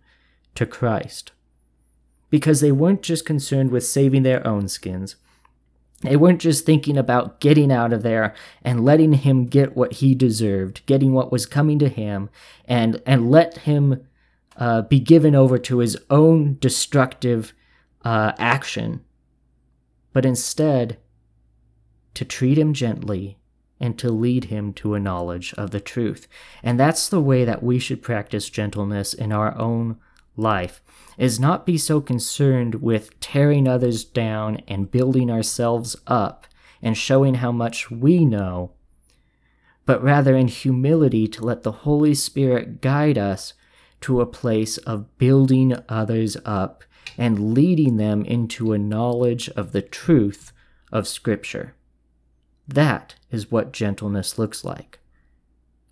to 0.56 0.66
Christ 0.66 1.32
because 2.30 2.62
they 2.62 2.72
weren't 2.72 3.02
just 3.02 3.26
concerned 3.26 3.72
with 3.72 3.86
saving 3.86 4.24
their 4.24 4.46
own 4.46 4.68
skins. 4.68 5.16
They 6.02 6.16
weren't 6.16 6.40
just 6.40 6.66
thinking 6.66 6.98
about 6.98 7.42
getting 7.42 7.72
out 7.72 7.92
of 7.92 8.04
there 8.04 8.34
and 8.62 8.86
letting 8.86 9.14
him 9.14 9.46
get 9.46 9.76
what 9.76 9.94
he 9.94 10.16
deserved, 10.16 10.86
getting 10.86 11.14
what 11.14 11.32
was 11.32 11.46
coming 11.46 11.78
to 11.80 11.90
him, 11.90 12.30
and, 12.66 13.02
and 13.06 13.30
let 13.30 13.60
him 13.60 14.06
uh, 14.56 14.84
be 14.84 15.00
given 15.00 15.36
over 15.36 15.58
to 15.58 15.80
his 15.80 15.98
own 16.10 16.58
destructive 16.60 17.54
uh, 18.06 18.32
action, 18.38 19.04
but 20.14 20.26
instead 20.26 20.98
to 22.14 22.24
treat 22.24 22.58
him 22.58 22.74
gently 22.74 23.38
and 23.80 23.98
to 23.98 24.10
lead 24.10 24.46
him 24.46 24.74
to 24.74 24.94
a 24.94 25.00
knowledge 25.00 25.54
of 25.54 25.72
the 25.72 25.80
truth. 25.80 26.28
And 26.64 26.80
that's 26.80 27.08
the 27.08 27.22
way 27.22 27.46
that 27.46 27.64
we 27.64 27.80
should 27.80 28.02
practice 28.02 28.50
gentleness 28.50 29.14
in 29.14 29.32
our 29.32 29.58
own 29.58 29.98
life 30.40 30.82
is 31.18 31.40
not 31.40 31.66
be 31.66 31.78
so 31.78 32.00
concerned 32.00 32.76
with 32.76 33.20
tearing 33.20 33.68
others 33.68 34.04
down 34.04 34.62
and 34.68 34.92
building 34.92 35.30
ourselves 35.30 35.96
up 36.08 36.48
and 36.82 36.98
showing 36.98 37.36
how 37.36 37.52
much 37.52 37.92
we 37.92 38.24
know, 38.24 38.72
but 39.86 40.02
rather 40.02 40.36
in 40.36 40.48
humility 40.48 41.28
to 41.28 41.44
let 41.44 41.64
the 41.64 41.72
Holy 41.72 42.14
Spirit 42.14 42.82
guide 42.82 43.18
us 43.18 43.54
to 44.02 44.22
a 44.22 44.26
place 44.26 44.78
of 44.80 45.18
building 45.18 45.76
others 45.90 46.38
up 46.46 46.84
and 47.18 47.54
leading 47.54 47.98
them 47.98 48.24
into 48.24 48.72
a 48.72 48.78
knowledge 48.78 49.50
of 49.50 49.72
the 49.72 49.82
truth 49.82 50.54
of 50.92 51.08
Scripture. 51.08 51.76
That 52.68 53.16
is 53.30 53.52
what 53.52 53.74
gentleness 53.74 54.38
looks 54.38 54.64
like. 54.64 55.00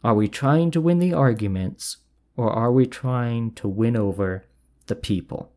Are 0.03 0.13
we 0.13 0.27
trying 0.27 0.71
to 0.71 0.81
win 0.81 0.99
the 0.99 1.13
arguments, 1.13 1.97
or 2.38 2.52
are 2.52 2.71
we 2.71 2.86
trying 2.86 3.52
to 3.52 3.67
win 3.67 3.97
over 3.97 4.45
the 4.86 4.95
people? 4.95 5.52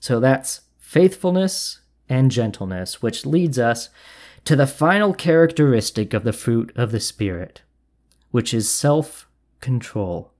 So 0.00 0.20
that's 0.20 0.62
faithfulness 0.78 1.80
and 2.08 2.30
gentleness, 2.30 3.00
which 3.00 3.24
leads 3.24 3.58
us 3.58 3.88
to 4.44 4.56
the 4.56 4.66
final 4.66 5.14
characteristic 5.14 6.12
of 6.12 6.24
the 6.24 6.32
fruit 6.32 6.72
of 6.74 6.90
the 6.90 7.00
Spirit, 7.00 7.62
which 8.32 8.52
is 8.52 8.68
self 8.68 9.28
control. 9.60 10.32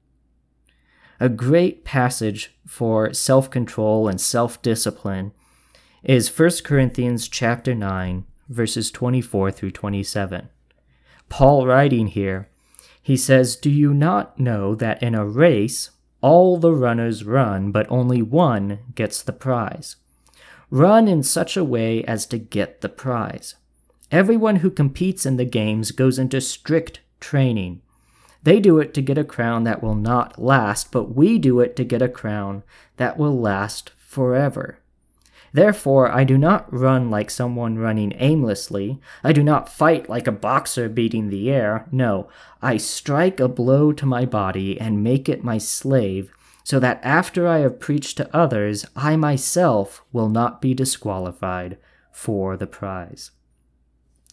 A 1.21 1.29
great 1.29 1.85
passage 1.85 2.57
for 2.67 3.15
self 3.15 3.49
control 3.49 4.09
and 4.09 4.21
self 4.21 4.61
discipline 4.61 5.33
is 6.03 6.37
1 6.37 6.51
Corinthians 6.65 7.29
chapter 7.29 7.75
9 7.75 8.27
verses 8.49 8.91
24 8.91 9.53
through 9.53 9.71
27. 9.71 10.49
Paul 11.29 11.67
writing 11.67 12.09
here 12.09 12.49
he 13.03 13.17
says, 13.17 13.57
Do 13.57 13.69
you 13.69 13.93
not 13.93 14.39
know 14.39 14.75
that 14.77 15.03
in 15.03 15.15
a 15.15 15.27
race 15.27 15.91
all 16.21 16.57
the 16.57 16.73
runners 16.73 17.25
run, 17.25 17.73
but 17.73 17.91
only 17.91 18.23
one 18.23 18.79
gets 18.95 19.23
the 19.23 19.33
prize? 19.33 19.97
Run 20.71 21.09
in 21.09 21.23
such 21.23 21.57
a 21.57 21.65
way 21.65 22.05
as 22.05 22.25
to 22.27 22.39
get 22.39 22.81
the 22.81 22.89
prize. 22.89 23.57
Everyone 24.11 24.57
who 24.57 24.71
competes 24.71 25.27
in 25.27 25.37
the 25.37 25.45
games 25.45 25.91
goes 25.91 26.19
into 26.19 26.41
strict 26.41 27.01
training. 27.19 27.83
They 28.43 28.61
do 28.61 28.79
it 28.79 28.95
to 28.95 29.03
get 29.03 29.19
a 29.19 29.25
crown 29.25 29.65
that 29.65 29.83
will 29.83 29.95
not 29.95 30.41
last, 30.41 30.91
but 30.93 31.15
we 31.15 31.39
do 31.39 31.61
it 31.61 31.77
to 31.77 31.85
get 31.85 32.03
a 32.03 32.09
crown 32.09 32.63
that 32.97 33.19
will 33.19 33.39
last 33.39 33.91
forever. 33.99 34.79
Therefore, 35.53 36.11
I 36.11 36.25
do 36.25 36.39
not 36.39 36.73
run 36.73 37.11
like 37.11 37.31
someone 37.31 37.77
running 37.77 38.15
aimlessly. 38.17 39.01
I 39.23 39.33
do 39.33 39.43
not 39.43 39.69
fight 39.69 40.09
like 40.09 40.27
a 40.27 40.33
boxer 40.33 40.89
beating 40.89 41.29
the 41.29 41.51
air. 41.51 41.87
No, 41.93 42.29
I 42.63 42.79
strike 42.79 43.39
a 43.39 43.49
blow 43.49 43.93
to 43.93 44.07
my 44.07 44.25
body 44.25 44.81
and 44.81 45.05
make 45.05 45.29
it 45.29 45.45
my 45.45 45.59
slave, 45.59 46.33
so 46.65 46.79
that 46.81 47.01
after 47.03 47.47
I 47.47 47.59
have 47.59 47.81
preached 47.81 48.17
to 48.17 48.35
others, 48.35 48.87
I 48.97 49.17
myself 49.17 50.05
will 50.13 50.31
not 50.31 50.63
be 50.63 50.73
disqualified 50.73 51.77
for 52.13 52.57
the 52.57 52.67
prize. 52.67 53.33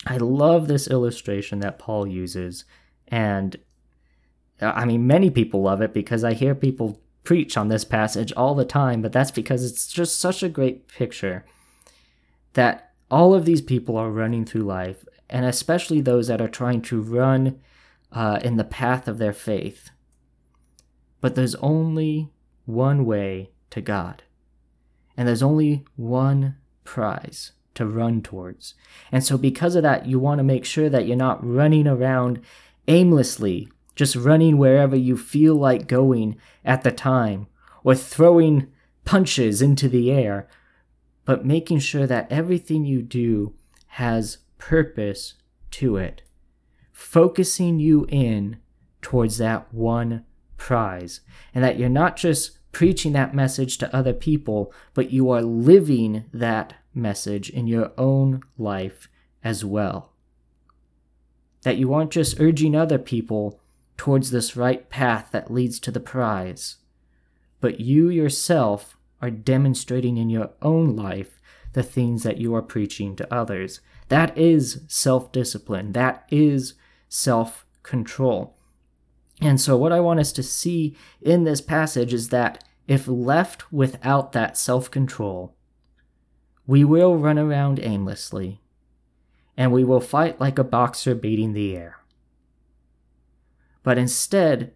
I 0.06 0.18
love 0.18 0.68
this 0.68 0.88
illustration 0.88 1.60
that 1.60 1.80
Paul 1.80 2.08
uses, 2.08 2.64
and 3.10 3.58
I 4.62 4.86
mean, 4.86 5.06
many 5.06 5.30
people 5.30 5.64
love 5.64 5.82
it 5.82 5.94
because 5.94 6.24
I 6.24 6.34
hear 6.34 6.56
people 6.56 7.02
preach 7.30 7.56
on 7.56 7.68
this 7.68 7.86
passage 7.86 8.34
all 8.34 8.56
the 8.56 8.66
time, 8.66 9.04
but 9.04 9.14
that's 9.14 9.30
because 9.30 9.64
it's 9.64 9.86
just 9.86 10.18
such 10.18 10.42
a 10.42 10.50
great 10.50 10.88
picture 10.88 11.46
that 12.54 12.92
all 13.12 13.36
of 13.36 13.46
these 13.46 13.62
people 13.62 13.96
are 13.98 14.10
running 14.10 14.44
through 14.44 14.64
life, 14.64 15.06
and 15.30 15.46
especially 15.46 16.02
those 16.02 16.26
that 16.26 16.42
are 16.42 16.48
trying 16.48 16.82
to 16.82 17.00
run 17.00 17.60
uh, 18.12 18.40
in 18.44 18.58
the 18.58 18.64
path 18.64 19.08
of 19.08 19.20
their 19.20 19.32
faith. 19.32 19.92
But 21.22 21.36
there's 21.36 21.54
only 21.58 22.32
one 22.66 23.06
way 23.06 23.52
to 23.70 23.80
God, 23.80 24.24
and 25.16 25.28
there's 25.28 25.44
only 25.44 25.86
one 25.98 26.56
prize 26.84 27.52
to 27.76 27.86
run 27.86 28.24
towards. 28.24 28.74
And 29.12 29.24
so, 29.24 29.38
because 29.38 29.76
of 29.76 29.84
that, 29.84 30.08
you 30.08 30.18
want 30.18 30.40
to 30.40 30.44
make 30.44 30.66
sure 30.66 30.90
that 30.90 31.06
you're 31.06 31.16
not 31.16 31.46
running 31.46 31.86
around 31.86 32.42
aimlessly 32.88 33.70
just 34.00 34.16
running 34.16 34.58
wherever 34.58 34.96
you 34.96 35.18
feel 35.18 35.56
like 35.56 35.86
going 35.86 36.38
at 36.64 36.84
the 36.84 36.92
time, 36.92 37.48
or 37.84 37.94
throwing 37.94 38.66
punches 39.04 39.62
into 39.62 39.90
the 39.90 40.10
air, 40.10 40.48
but 41.26 41.46
making 41.46 41.80
sure 41.80 42.08
that 42.08 42.32
everything 42.32 42.86
you 42.86 43.02
do 43.02 43.54
has 43.88 44.38
purpose 44.58 45.34
to 45.70 45.98
it, 45.98 46.22
focusing 46.94 47.78
you 47.78 48.06
in 48.08 48.56
towards 49.02 49.38
that 49.38 49.68
one 49.74 50.24
prize, 50.56 51.20
and 51.54 51.62
that 51.62 51.78
you're 51.78 51.90
not 51.90 52.16
just 52.16 52.58
preaching 52.72 53.12
that 53.12 53.36
message 53.36 53.78
to 53.78 53.94
other 53.94 54.14
people, 54.14 54.74
but 54.94 55.12
you 55.12 55.30
are 55.30 55.42
living 55.42 56.24
that 56.34 56.74
message 56.94 57.50
in 57.50 57.68
your 57.68 57.92
own 57.98 58.42
life 58.58 59.10
as 59.44 59.66
well. 59.66 60.14
That 61.64 61.76
you 61.76 61.94
aren't 61.94 62.12
just 62.12 62.40
urging 62.40 62.76
other 62.76 62.98
people 62.98 63.60
towards 64.00 64.32
this 64.32 64.56
right 64.56 64.90
path 64.90 65.28
that 65.34 65.52
leads 65.52 65.78
to 65.78 65.92
the 65.92 66.00
prize. 66.00 66.78
But 67.60 67.82
you 67.82 68.08
yourself 68.08 68.98
are 69.22 69.30
demonstrating 69.30 70.16
in 70.16 70.30
your 70.30 70.52
own 70.62 70.96
life 70.96 71.42
the 71.74 71.84
things 71.84 72.24
that 72.24 72.38
you 72.38 72.56
are 72.56 72.62
preaching 72.62 73.18
to 73.18 73.32
others. 73.32 73.82
That 74.08 74.36
is 74.38 74.84
self 74.88 75.34
discipline. 75.34 75.92
That 75.92 76.24
is 76.32 76.76
self 77.10 77.66
control. 77.84 78.56
And 79.42 79.60
so, 79.60 79.76
what 79.76 79.92
I 79.92 80.00
want 80.00 80.22
us 80.22 80.32
to 80.32 80.44
see 80.44 80.96
in 81.22 81.44
this 81.44 81.60
passage 81.60 82.14
is 82.14 82.30
that 82.30 82.64
if 82.88 83.06
left 83.06 83.70
without 83.70 84.32
that 84.32 84.58
self 84.58 84.90
control, 84.90 85.58
we 86.66 86.86
will 86.86 87.18
run 87.18 87.38
around 87.38 87.82
aimlessly 87.84 88.62
and 89.58 89.74
we 89.74 89.84
will 89.84 90.00
fight 90.00 90.40
like 90.40 90.58
a 90.58 90.64
boxer 90.64 91.14
beating 91.14 91.52
the 91.52 91.76
air. 91.76 91.99
But 93.84 93.98
instead, 93.98 94.74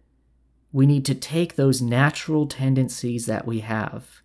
we 0.72 0.86
need 0.86 1.04
to 1.06 1.14
take 1.14 1.54
those 1.54 1.80
natural 1.80 2.46
tendencies 2.46 3.26
that 3.26 3.46
we 3.46 3.60
have, 3.60 4.22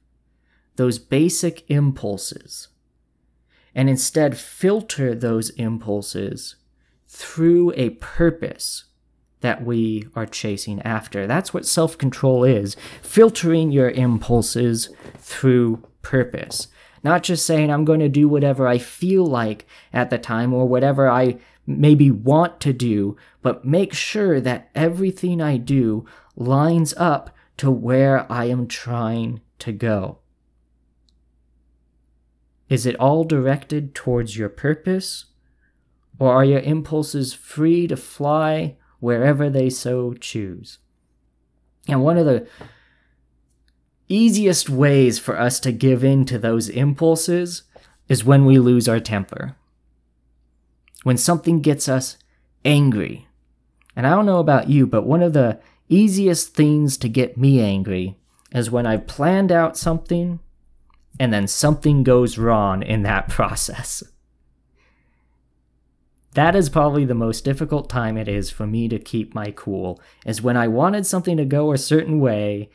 those 0.77 0.97
basic 0.97 1.69
impulses, 1.69 2.69
and 3.75 3.89
instead 3.89 4.37
filter 4.37 5.13
those 5.13 5.51
impulses 5.51 6.55
through 7.07 7.73
a 7.75 7.91
purpose 7.91 8.85
that 9.41 9.63
we 9.63 10.07
are 10.15 10.25
chasing 10.25 10.81
after. 10.81 11.27
That's 11.27 11.53
what 11.53 11.65
self 11.65 11.97
control 11.97 12.43
is 12.43 12.75
filtering 13.01 13.71
your 13.71 13.91
impulses 13.91 14.89
through 15.17 15.83
purpose. 16.01 16.67
Not 17.03 17.23
just 17.23 17.45
saying, 17.45 17.71
I'm 17.71 17.85
going 17.85 18.01
to 18.01 18.09
do 18.09 18.27
whatever 18.27 18.67
I 18.67 18.77
feel 18.77 19.25
like 19.25 19.65
at 19.93 20.09
the 20.09 20.17
time 20.17 20.53
or 20.53 20.67
whatever 20.67 21.09
I 21.09 21.37
maybe 21.69 22.09
want 22.09 22.59
to 22.61 22.73
do, 22.73 23.15
but 23.41 23.63
make 23.63 23.93
sure 23.93 24.41
that 24.41 24.69
everything 24.73 25.41
I 25.41 25.57
do 25.57 26.05
lines 26.35 26.93
up 26.97 27.29
to 27.57 27.69
where 27.69 28.29
I 28.31 28.45
am 28.45 28.67
trying 28.67 29.41
to 29.59 29.71
go. 29.71 30.19
Is 32.69 32.85
it 32.85 32.95
all 32.95 33.23
directed 33.23 33.93
towards 33.93 34.37
your 34.37 34.49
purpose? 34.49 35.25
Or 36.19 36.33
are 36.33 36.45
your 36.45 36.59
impulses 36.59 37.33
free 37.33 37.87
to 37.87 37.97
fly 37.97 38.77
wherever 38.99 39.49
they 39.49 39.69
so 39.69 40.13
choose? 40.13 40.79
And 41.87 42.03
one 42.03 42.17
of 42.17 42.25
the 42.25 42.47
easiest 44.07 44.69
ways 44.69 45.17
for 45.17 45.39
us 45.39 45.59
to 45.61 45.71
give 45.71 46.03
in 46.03 46.25
to 46.25 46.37
those 46.37 46.69
impulses 46.69 47.63
is 48.07 48.25
when 48.25 48.45
we 48.45 48.59
lose 48.59 48.87
our 48.87 48.99
temper 48.99 49.55
when 51.03 51.17
something 51.17 51.61
gets 51.61 51.87
us 51.87 52.17
angry. 52.65 53.27
And 53.95 54.05
I 54.05 54.11
don't 54.11 54.25
know 54.25 54.39
about 54.39 54.69
you, 54.69 54.87
but 54.87 55.05
one 55.05 55.21
of 55.21 55.33
the 55.33 55.59
easiest 55.87 56.53
things 56.53 56.97
to 56.97 57.09
get 57.09 57.37
me 57.37 57.61
angry 57.61 58.17
is 58.51 58.71
when 58.71 58.85
I've 58.85 59.07
planned 59.07 59.51
out 59.51 59.77
something 59.77 60.39
and 61.19 61.33
then 61.33 61.47
something 61.47 62.03
goes 62.03 62.37
wrong 62.37 62.83
in 62.83 63.03
that 63.03 63.27
process. 63.29 64.03
That 66.33 66.55
is 66.55 66.69
probably 66.69 67.05
the 67.05 67.15
most 67.15 67.43
difficult 67.43 67.89
time 67.89 68.15
it 68.15 68.27
is 68.27 68.51
for 68.51 68.67
me 68.67 68.87
to 68.87 68.99
keep 68.99 69.33
my 69.33 69.51
cool, 69.55 69.99
is 70.25 70.41
when 70.41 70.55
I 70.55 70.67
wanted 70.67 71.05
something 71.05 71.37
to 71.37 71.45
go 71.45 71.71
a 71.71 71.77
certain 71.77 72.19
way, 72.19 72.69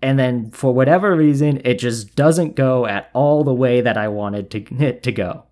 and 0.00 0.18
then 0.18 0.50
for 0.50 0.72
whatever 0.72 1.14
reason, 1.14 1.60
it 1.64 1.78
just 1.78 2.16
doesn't 2.16 2.56
go 2.56 2.86
at 2.86 3.10
all 3.12 3.44
the 3.44 3.54
way 3.54 3.82
that 3.82 3.98
I 3.98 4.08
wanted 4.08 4.50
to, 4.52 4.74
it 4.84 5.02
to 5.02 5.12
go. 5.12 5.44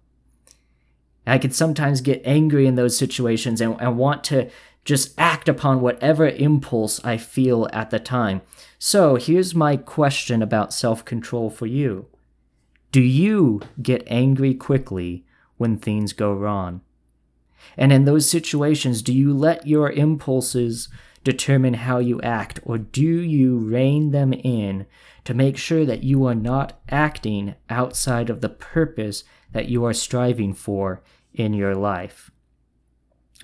I 1.27 1.39
can 1.39 1.51
sometimes 1.51 2.01
get 2.01 2.23
angry 2.25 2.67
in 2.67 2.77
those 2.77 2.97
situations 2.97 3.61
and, 3.61 3.77
and 3.81 3.99
want 3.99 4.23
to 4.25 4.51
just 4.85 5.12
act 5.19 5.49
upon 5.49 5.81
whatever 5.81 6.29
impulse 6.29 7.05
I 7.05 7.17
feel 7.17 7.69
at 7.73 7.91
the 7.91 7.99
time. 7.99 8.43
So 8.79 9.17
here's 9.17 9.55
my 9.55 9.77
question 9.77 10.43
about 10.43 10.73
self 10.73 11.05
control 11.05 11.51
for 11.51 11.67
you 11.67 12.07
Do 12.93 13.01
you 13.01 13.61
get 13.83 14.05
angry 14.07 14.55
quickly 14.55 15.27
when 15.57 15.77
things 15.77 16.12
go 16.12 16.33
wrong? 16.33 16.83
And 17.77 17.93
in 17.93 18.05
those 18.05 18.31
situations, 18.31 19.03
do 19.03 19.12
you 19.12 19.35
let 19.35 19.67
your 19.67 19.91
impulses 19.91 20.89
determine 21.25 21.75
how 21.75 21.99
you 21.99 22.21
act, 22.23 22.61
or 22.62 22.79
do 22.79 23.03
you 23.03 23.59
rein 23.59 24.12
them 24.12 24.33
in 24.33 24.87
to 25.25 25.35
make 25.35 25.57
sure 25.57 25.85
that 25.85 26.05
you 26.05 26.25
are 26.25 26.37
not 26.37 26.79
acting 26.89 27.57
outside 27.69 28.31
of 28.31 28.41
the 28.41 28.49
purpose 28.49 29.25
that 29.51 29.69
you 29.69 29.85
are 29.85 29.93
striving 29.93 30.55
for 30.55 31.03
in 31.37 31.55
your 31.55 31.75
life. 31.75 32.31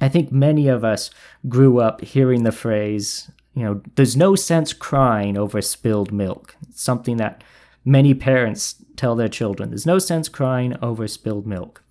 I 0.01 0.09
think 0.09 0.33
many 0.33 0.69
of 0.69 0.85
us 0.85 1.11
grew 1.49 1.79
up 1.79 2.01
hearing 2.01 2.43
the 2.43 2.53
phrase, 2.53 3.31
you 3.55 3.63
know, 3.63 3.83
there's 3.95 4.17
no 4.17 4.35
sense 4.35 4.73
crying 4.73 5.37
over 5.37 5.61
spilled 5.61 6.13
milk. 6.13 6.57
It's 6.69 6.83
something 6.83 7.19
that 7.19 7.45
many 7.85 8.15
parents 8.15 8.77
tell 8.97 9.15
their 9.15 9.29
children. 9.29 9.71
There's 9.71 9.87
no 9.87 9.99
sense 9.99 10.29
crying 10.29 10.77
over 10.83 11.07
spilled 11.07 11.47
milk. 11.47 11.83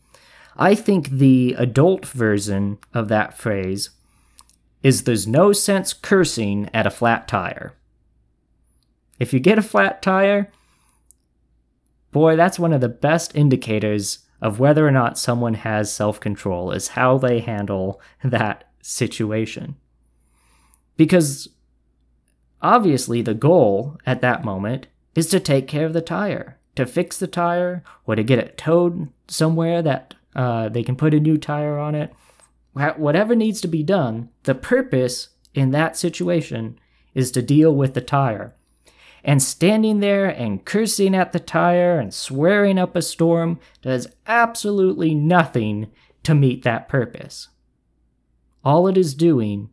I 0.57 0.75
think 0.75 1.09
the 1.09 1.55
adult 1.57 2.05
version 2.05 2.79
of 2.93 3.07
that 3.07 3.37
phrase 3.37 3.91
is 4.83 5.03
there's 5.03 5.27
no 5.27 5.53
sense 5.53 5.93
cursing 5.93 6.69
at 6.73 6.87
a 6.87 6.91
flat 6.91 7.27
tire. 7.27 7.73
If 9.19 9.33
you 9.33 9.39
get 9.39 9.59
a 9.59 9.63
flat 9.63 10.01
tire, 10.01 10.51
boy, 12.11 12.35
that's 12.35 12.59
one 12.59 12.73
of 12.73 12.81
the 12.81 12.89
best 12.89 13.35
indicators 13.35 14.19
of 14.41 14.59
whether 14.59 14.87
or 14.87 14.91
not 14.91 15.17
someone 15.17 15.53
has 15.53 15.93
self 15.93 16.19
control 16.19 16.71
is 16.71 16.89
how 16.89 17.17
they 17.17 17.39
handle 17.39 18.01
that 18.23 18.65
situation. 18.81 19.75
Because 20.97 21.49
obviously, 22.61 23.21
the 23.21 23.33
goal 23.33 23.97
at 24.05 24.21
that 24.21 24.43
moment 24.43 24.87
is 25.15 25.27
to 25.29 25.39
take 25.39 25.67
care 25.67 25.85
of 25.85 25.93
the 25.93 26.01
tire, 26.01 26.57
to 26.75 26.85
fix 26.85 27.17
the 27.17 27.27
tire, 27.27 27.83
or 28.05 28.15
to 28.15 28.23
get 28.23 28.39
it 28.39 28.57
towed 28.57 29.09
somewhere 29.27 29.81
that 29.81 30.15
uh, 30.35 30.69
they 30.69 30.83
can 30.83 30.95
put 30.95 31.13
a 31.13 31.19
new 31.19 31.37
tire 31.37 31.77
on 31.77 31.95
it. 31.95 32.13
Whatever 32.73 33.35
needs 33.35 33.59
to 33.61 33.67
be 33.67 33.83
done, 33.83 34.29
the 34.43 34.55
purpose 34.55 35.29
in 35.53 35.71
that 35.71 35.97
situation 35.97 36.79
is 37.13 37.31
to 37.31 37.41
deal 37.41 37.75
with 37.75 37.93
the 37.93 38.01
tire 38.01 38.55
and 39.23 39.41
standing 39.41 39.99
there 39.99 40.25
and 40.25 40.65
cursing 40.65 41.15
at 41.15 41.31
the 41.31 41.39
tire 41.39 41.99
and 41.99 42.13
swearing 42.13 42.79
up 42.79 42.95
a 42.95 43.01
storm 43.01 43.59
does 43.81 44.07
absolutely 44.25 45.13
nothing 45.13 45.91
to 46.23 46.33
meet 46.33 46.63
that 46.63 46.87
purpose. 46.87 47.49
All 48.63 48.87
it 48.87 48.97
is 48.97 49.13
doing 49.13 49.69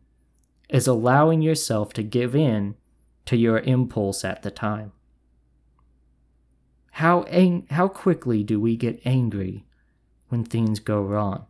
is 0.69 0.87
allowing 0.87 1.41
yourself 1.41 1.93
to 1.93 2.03
give 2.03 2.35
in 2.35 2.75
to 3.25 3.37
your 3.37 3.59
impulse 3.59 4.23
at 4.23 4.43
the 4.43 4.51
time. 4.51 4.91
How, 6.93 7.23
ang- 7.23 7.67
how 7.69 7.87
quickly 7.87 8.43
do 8.43 8.59
we 8.59 8.75
get 8.75 9.01
angry 9.05 9.65
when 10.29 10.43
things 10.43 10.79
go 10.79 11.01
wrong? 11.01 11.45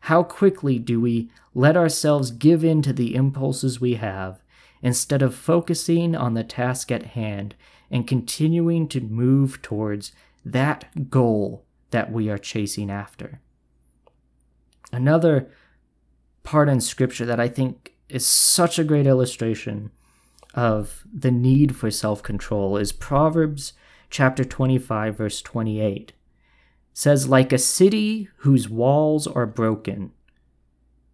How 0.00 0.22
quickly 0.22 0.78
do 0.78 1.00
we 1.00 1.30
let 1.54 1.76
ourselves 1.76 2.30
give 2.30 2.64
in 2.64 2.82
to 2.82 2.92
the 2.92 3.14
impulses 3.14 3.80
we 3.80 3.94
have 3.94 4.40
instead 4.82 5.22
of 5.22 5.34
focusing 5.34 6.14
on 6.14 6.34
the 6.34 6.44
task 6.44 6.90
at 6.92 7.02
hand 7.02 7.54
and 7.90 8.06
continuing 8.06 8.88
to 8.88 9.00
move 9.00 9.62
towards 9.62 10.12
that 10.44 11.10
goal 11.10 11.64
that 11.90 12.12
we 12.12 12.28
are 12.28 12.38
chasing 12.38 12.90
after? 12.90 13.40
Another 14.92 15.50
part 16.42 16.68
in 16.68 16.80
scripture 16.80 17.26
that 17.26 17.40
I 17.40 17.48
think 17.48 17.94
is 18.08 18.26
such 18.26 18.78
a 18.78 18.84
great 18.84 19.06
illustration 19.06 19.90
of 20.54 21.04
the 21.12 21.30
need 21.30 21.76
for 21.76 21.90
self 21.90 22.22
control 22.22 22.76
is 22.76 22.92
Proverbs 22.92 23.74
chapter 24.10 24.44
25, 24.44 25.16
verse 25.16 25.42
28. 25.42 26.10
It 26.10 26.14
says, 26.94 27.28
Like 27.28 27.52
a 27.52 27.58
city 27.58 28.28
whose 28.38 28.68
walls 28.68 29.26
are 29.26 29.46
broken 29.46 30.12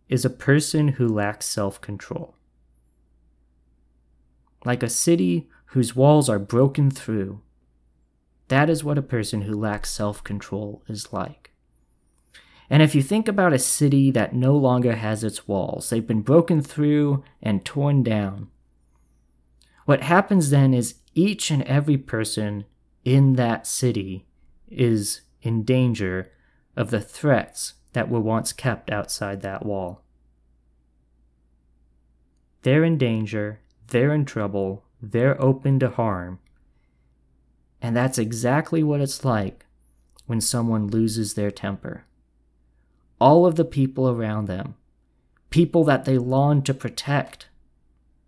is 0.09 0.25
a 0.25 0.31
person 0.31 0.89
who 0.89 1.09
lacks 1.09 1.47
self 1.47 1.81
control. 1.81 2.37
Like 4.65 4.83
a 4.83 4.89
city 4.89 5.49
whose 5.67 5.97
walls 5.97 6.29
are 6.29 6.39
broken 6.39 6.91
through, 6.91 7.41
that 8.49 8.69
is 8.69 8.85
what 8.85 8.99
a 8.99 9.03
person 9.03 9.43
who 9.43 9.59
lacks 9.59 9.91
self 9.91 10.23
control 10.23 10.83
is 10.89 11.13
like. 11.13 11.53
And 12.69 12.83
if 12.83 12.95
you 12.95 13.03
think 13.03 13.29
about 13.29 13.53
a 13.53 13.59
city 13.59 14.11
that 14.13 14.35
no 14.35 14.57
longer 14.57 14.97
has 14.97 15.25
its 15.25 15.47
walls, 15.47 15.91
they've 15.91 16.07
been 16.07 16.23
broken 16.23 16.63
through 16.63 17.23
and 17.43 17.65
torn 17.65 18.03
down. 18.03 18.49
What 19.85 20.03
happens 20.03 20.51
then 20.51 20.73
is 20.73 20.95
each 21.15 21.51
and 21.51 21.63
every 21.65 21.99
person 21.99 22.65
in 23.05 23.35
that 23.35 23.67
city 23.67 24.27
is 24.69 25.23
in 25.43 25.65
danger 25.65 26.31
of 26.77 26.91
the 26.91 27.01
threats 27.01 27.75
that 27.93 28.09
were 28.09 28.21
once 28.21 28.53
kept 28.53 28.91
outside 28.91 29.43
that 29.43 29.67
wall. 29.67 30.03
They're 32.63 32.85
in 32.85 32.97
danger, 32.97 33.61
they're 33.93 34.13
in 34.13 34.25
trouble, 34.25 34.85
they're 35.01 35.41
open 35.41 35.79
to 35.79 35.89
harm. 35.89 36.41
And 37.81 37.97
that's 37.97 38.19
exactly 38.19 38.83
what 38.83 39.01
it's 39.01 39.25
like 39.25 39.65
when 40.27 40.41
someone 40.41 40.89
loses 40.89 41.35
their 41.35 41.51
temper 41.51 42.05
all 43.23 43.47
of 43.47 43.55
the 43.55 43.65
people 43.65 44.11
around 44.11 44.49
them, 44.49 44.75
people 45.49 45.85
that 45.85 46.05
they 46.05 46.19
long 46.19 46.61
to 46.61 46.75
protect, 46.75 47.47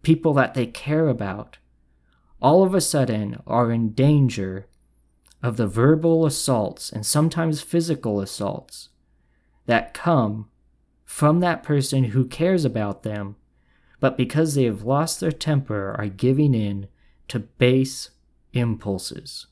people 0.03 0.33
that 0.33 0.55
they 0.55 0.67
care 0.67 1.09
about, 1.09 1.59
all 2.41 2.63
of 2.63 2.77
a 2.77 2.81
sudden 2.81 3.43
are 3.45 3.73
in 3.73 3.91
danger 3.91 4.69
of 5.43 5.57
the 5.57 5.67
verbal 5.67 6.25
assaults 6.25 6.93
and 6.93 7.05
sometimes 7.05 7.61
physical 7.61 8.21
assaults 8.21 8.91
that 9.67 9.95
come 9.95 10.49
from 11.05 11.41
that 11.41 11.65
person 11.65 12.05
who 12.05 12.25
cares 12.25 12.65
about 12.65 13.03
them, 13.03 13.35
but 14.01 14.17
because 14.17 14.55
they 14.55 14.65
have 14.65 14.83
lost 14.83 15.21
their 15.21 15.33
temper 15.33 15.95
are 15.99 16.09
giving 16.09 16.55
in 16.55 16.89
to 17.29 17.39
base 17.39 18.11
impulses. 18.53 19.47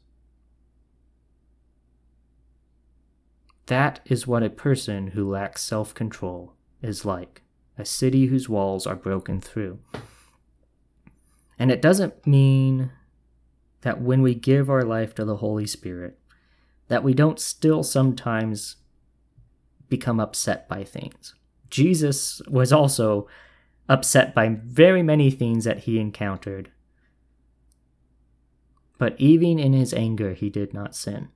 That 3.67 4.01
is 4.05 4.27
what 4.27 4.43
a 4.43 4.51
person 4.51 5.09
who 5.09 5.31
lacks 5.31 5.63
self 5.63 5.95
control 5.95 6.55
is 6.83 7.05
like 7.05 7.43
a 7.79 7.85
city 7.85 8.27
whose 8.27 8.49
walls 8.49 8.87
are 8.87 8.97
broken 8.97 9.41
through. 9.41 9.79
And 11.59 11.71
it 11.71 11.81
doesn't 11.81 12.27
mean 12.27 12.91
that 13.83 14.01
when 14.01 14.23
we 14.23 14.35
give 14.35 14.69
our 14.69 14.83
life 14.83 15.15
to 15.15 15.25
the 15.25 15.37
Holy 15.37 15.67
Spirit, 15.67 16.19
that 16.89 17.05
we 17.05 17.15
don't 17.15 17.41
still 17.41 17.83
sometimes 17.83 18.77
become 19.89 20.21
upset 20.21 20.69
by 20.69 20.85
things. 20.85 21.35
Jesus 21.71 22.43
was 22.49 22.73
also 22.73 23.29
upset 23.93 24.35
by 24.35 24.49
very 24.49 25.03
many 25.03 25.31
things 25.31 25.65
that 25.65 25.81
he 25.81 25.99
encountered. 25.99 26.71
But 28.97 29.15
even 29.21 29.59
in 29.59 29.75
his 29.75 29.93
anger, 29.93 30.33
he 30.33 30.49
did 30.49 30.73
not 30.73 30.97
sin. 30.97 31.29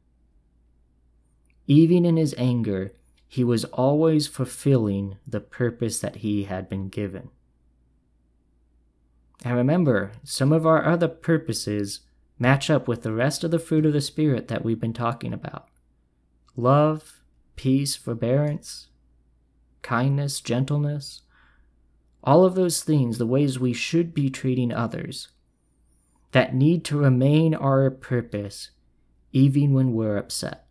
Even 1.66 2.06
in 2.06 2.16
his 2.16 2.34
anger, 2.38 2.94
he 3.28 3.44
was 3.44 3.66
always 3.66 4.26
fulfilling 4.26 5.18
the 5.26 5.40
purpose 5.40 5.98
that 5.98 6.16
he 6.16 6.44
had 6.44 6.66
been 6.66 6.88
given. 6.88 7.28
And 9.44 9.54
remember, 9.54 10.12
some 10.24 10.50
of 10.50 10.66
our 10.66 10.82
other 10.86 11.08
purposes 11.08 12.00
match 12.38 12.70
up 12.70 12.88
with 12.88 13.02
the 13.02 13.12
rest 13.12 13.44
of 13.44 13.50
the 13.50 13.58
fruit 13.58 13.84
of 13.84 13.92
the 13.92 14.00
Spirit 14.00 14.48
that 14.48 14.64
we've 14.64 14.80
been 14.80 14.94
talking 14.94 15.34
about 15.34 15.68
love, 16.56 17.20
peace, 17.54 17.96
forbearance, 17.96 18.88
kindness, 19.82 20.40
gentleness. 20.40 21.20
All 22.26 22.44
of 22.44 22.56
those 22.56 22.82
things, 22.82 23.18
the 23.18 23.26
ways 23.26 23.60
we 23.60 23.72
should 23.72 24.12
be 24.12 24.28
treating 24.28 24.72
others, 24.72 25.28
that 26.32 26.54
need 26.54 26.84
to 26.86 26.98
remain 26.98 27.54
our 27.54 27.88
purpose 27.88 28.70
even 29.32 29.72
when 29.72 29.92
we're 29.92 30.16
upset. 30.16 30.66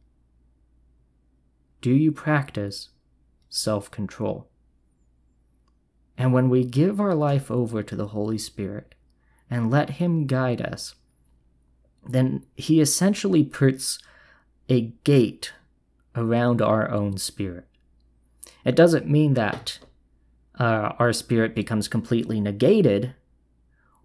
Do 1.82 1.92
you 1.92 2.12
practice 2.12 2.90
self 3.48 3.90
control? 3.90 4.50
And 6.18 6.34
when 6.34 6.50
we 6.50 6.66
give 6.66 7.00
our 7.00 7.16
life 7.16 7.50
over 7.50 7.82
to 7.84 7.96
the 7.96 8.08
Holy 8.08 8.38
Spirit 8.38 8.94
and 9.50 9.72
let 9.72 9.92
Him 9.92 10.28
guide 10.28 10.62
us, 10.62 10.96
then 12.08 12.46
He 12.56 12.82
essentially 12.82 13.44
puts 13.44 14.00
a 14.68 14.94
gate 15.06 15.54
around 16.16 16.62
our 16.62 16.92
own 16.92 17.18
spirit. 17.18 17.68
It 18.66 18.76
doesn't 18.76 19.08
mean 19.08 19.36
that 19.36 19.80
uh, 20.60 20.94
our 21.00 21.14
spirit 21.14 21.56
becomes 21.56 21.88
completely 21.88 22.40
negated 22.40 23.14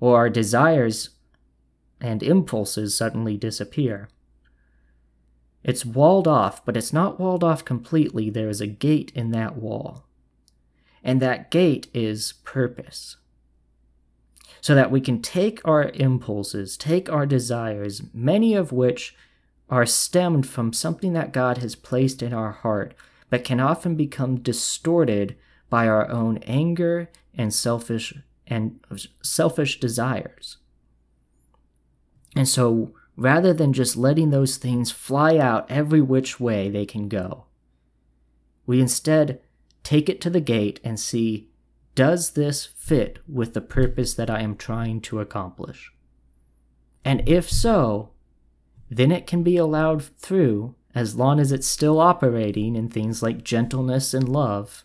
or 0.00 0.16
our 0.16 0.30
desires 0.30 1.10
and 2.00 2.22
impulses 2.22 2.96
suddenly 2.96 3.36
disappear. 3.36 4.08
It's 5.62 5.84
walled 5.84 6.26
off, 6.26 6.64
but 6.64 6.76
it's 6.76 6.92
not 6.92 7.20
walled 7.20 7.44
off 7.44 7.64
completely. 7.64 8.30
There 8.30 8.48
is 8.48 8.60
a 8.60 8.66
gate 8.66 9.12
in 9.14 9.30
that 9.32 9.56
wall. 9.56 10.06
And 11.04 11.20
that 11.20 11.50
gate 11.50 11.88
is 11.92 12.34
purpose. 12.44 13.16
So 14.62 14.74
that 14.74 14.90
we 14.90 15.00
can 15.00 15.22
take 15.22 15.60
our 15.66 15.90
impulses, 15.90 16.76
take 16.76 17.10
our 17.10 17.26
desires, 17.26 18.02
many 18.12 18.54
of 18.54 18.72
which 18.72 19.14
are 19.68 19.86
stemmed 19.86 20.46
from 20.46 20.72
something 20.72 21.12
that 21.12 21.32
God 21.32 21.58
has 21.58 21.74
placed 21.74 22.22
in 22.22 22.32
our 22.32 22.52
heart, 22.52 22.94
but 23.28 23.44
can 23.44 23.60
often 23.60 23.94
become 23.94 24.40
distorted 24.40 25.36
by 25.70 25.88
our 25.88 26.10
own 26.10 26.38
anger 26.38 27.08
and 27.34 27.54
selfish 27.54 28.12
and 28.46 28.80
selfish 29.22 29.80
desires. 29.80 30.58
And 32.36 32.48
so 32.48 32.92
rather 33.16 33.52
than 33.52 33.72
just 33.72 33.96
letting 33.96 34.30
those 34.30 34.56
things 34.56 34.90
fly 34.90 35.36
out 35.36 35.70
every 35.70 36.00
which 36.00 36.40
way 36.40 36.68
they 36.68 36.86
can 36.86 37.08
go. 37.08 37.44
We 38.66 38.80
instead 38.80 39.40
take 39.82 40.08
it 40.08 40.20
to 40.22 40.30
the 40.30 40.40
gate 40.40 40.80
and 40.82 40.98
see 40.98 41.50
does 41.94 42.30
this 42.30 42.64
fit 42.64 43.18
with 43.28 43.52
the 43.52 43.60
purpose 43.60 44.14
that 44.14 44.30
I 44.30 44.40
am 44.40 44.56
trying 44.56 45.00
to 45.02 45.20
accomplish? 45.20 45.92
And 47.04 47.28
if 47.28 47.50
so, 47.50 48.10
then 48.88 49.12
it 49.12 49.26
can 49.26 49.42
be 49.42 49.56
allowed 49.56 50.02
through 50.02 50.74
as 50.94 51.16
long 51.16 51.38
as 51.38 51.52
it's 51.52 51.66
still 51.66 52.00
operating 52.00 52.74
in 52.74 52.88
things 52.88 53.22
like 53.22 53.44
gentleness 53.44 54.14
and 54.14 54.28
love. 54.28 54.84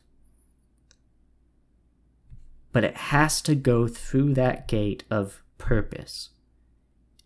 But 2.75 2.83
it 2.83 2.97
has 2.97 3.41
to 3.43 3.55
go 3.55 3.87
through 3.87 4.33
that 4.33 4.67
gate 4.67 5.05
of 5.09 5.41
purpose. 5.57 6.31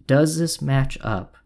Does 0.06 0.38
this 0.38 0.62
match 0.62 0.96
up 1.02 1.38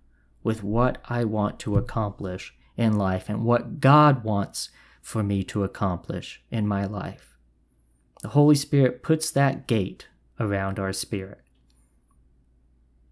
with 0.43 0.61
what 0.61 0.97
I 1.05 1.23
want 1.23 1.57
to 1.59 1.77
accomplish 1.77 2.53
in 2.75 2.97
life 2.97 3.29
and 3.29 3.45
what 3.45 3.79
God 3.79 4.25
wants 4.25 4.71
for 5.01 5.23
me 5.23 5.41
to 5.45 5.63
accomplish 5.63 6.43
in 6.51 6.67
my 6.67 6.83
life? 6.83 7.37
The 8.21 8.27
Holy 8.27 8.55
Spirit 8.55 9.03
puts 9.03 9.31
that 9.31 9.67
gate 9.67 10.09
around 10.37 10.79
our 10.79 10.91
spirit. 10.91 11.39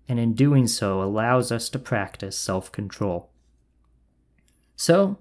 And 0.09 0.19
in 0.19 0.33
doing 0.33 0.67
so, 0.67 1.01
allows 1.01 1.53
us 1.53 1.69
to 1.69 1.79
practice 1.79 2.37
self 2.37 2.69
control. 2.69 3.29
So, 4.75 5.19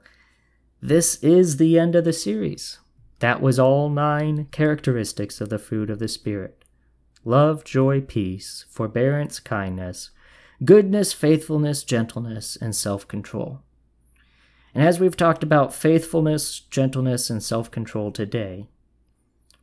this 0.83 1.23
is 1.23 1.59
the 1.59 1.79
end 1.79 1.95
of 1.95 2.05
the 2.05 2.13
series. 2.13 2.81
That 3.21 3.41
was 3.41 3.59
all 3.59 3.89
nine 3.89 4.47
characteristics 4.51 5.41
of 5.41 5.51
the 5.51 5.59
fruit 5.59 5.91
of 5.91 5.99
the 5.99 6.09
Spirit 6.09 6.65
love, 7.23 7.65
joy, 7.65 8.01
peace, 8.01 8.65
forbearance, 8.71 9.39
kindness, 9.41 10.11
goodness, 10.65 11.13
faithfulness, 11.13 11.85
gentleness, 11.85 12.57
and 12.57 12.75
self 12.75 13.07
control. 13.07 13.61
And 14.75 14.83
as 14.83 14.99
we've 14.99 15.17
talked 15.17 15.43
about 15.43 15.75
faithfulness, 15.75 16.61
gentleness, 16.61 17.29
and 17.29 17.43
self 17.43 17.71
control 17.71 18.11
today, 18.11 18.69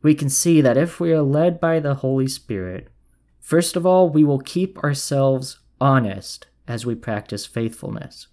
we 0.02 0.14
can 0.14 0.28
see 0.28 0.60
that 0.60 0.76
if 0.76 1.00
we 1.00 1.12
are 1.12 1.22
led 1.22 1.58
by 1.58 1.80
the 1.80 1.96
Holy 1.96 2.28
Spirit, 2.28 2.88
first 3.40 3.74
of 3.74 3.84
all, 3.84 4.08
we 4.08 4.22
will 4.22 4.38
keep 4.38 4.78
ourselves 4.84 5.58
honest 5.80 6.46
as 6.68 6.86
we 6.86 6.94
practice 6.94 7.44
faithfulness. 7.44 8.28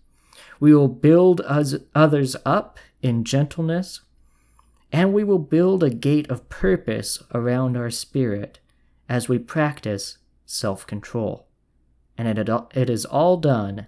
We 0.59 0.75
will 0.75 0.87
build 0.87 1.41
us, 1.41 1.73
others 1.95 2.35
up 2.45 2.77
in 3.01 3.23
gentleness, 3.23 4.01
and 4.91 5.13
we 5.13 5.23
will 5.23 5.39
build 5.39 5.83
a 5.83 5.89
gate 5.89 6.29
of 6.29 6.49
purpose 6.49 7.21
around 7.33 7.75
our 7.75 7.89
spirit 7.89 8.59
as 9.09 9.27
we 9.27 9.37
practice 9.39 10.17
self 10.45 10.85
control. 10.87 11.47
And 12.17 12.27
it, 12.27 12.49
it 12.73 12.89
is 12.89 13.05
all 13.05 13.37
done 13.37 13.87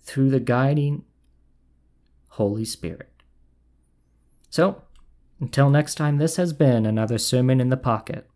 through 0.00 0.30
the 0.30 0.40
guiding 0.40 1.04
Holy 2.30 2.64
Spirit. 2.64 3.10
So, 4.50 4.82
until 5.40 5.70
next 5.70 5.94
time, 5.94 6.18
this 6.18 6.36
has 6.36 6.52
been 6.52 6.84
another 6.84 7.18
Sermon 7.18 7.60
in 7.60 7.68
the 7.68 7.76
Pocket. 7.76 8.28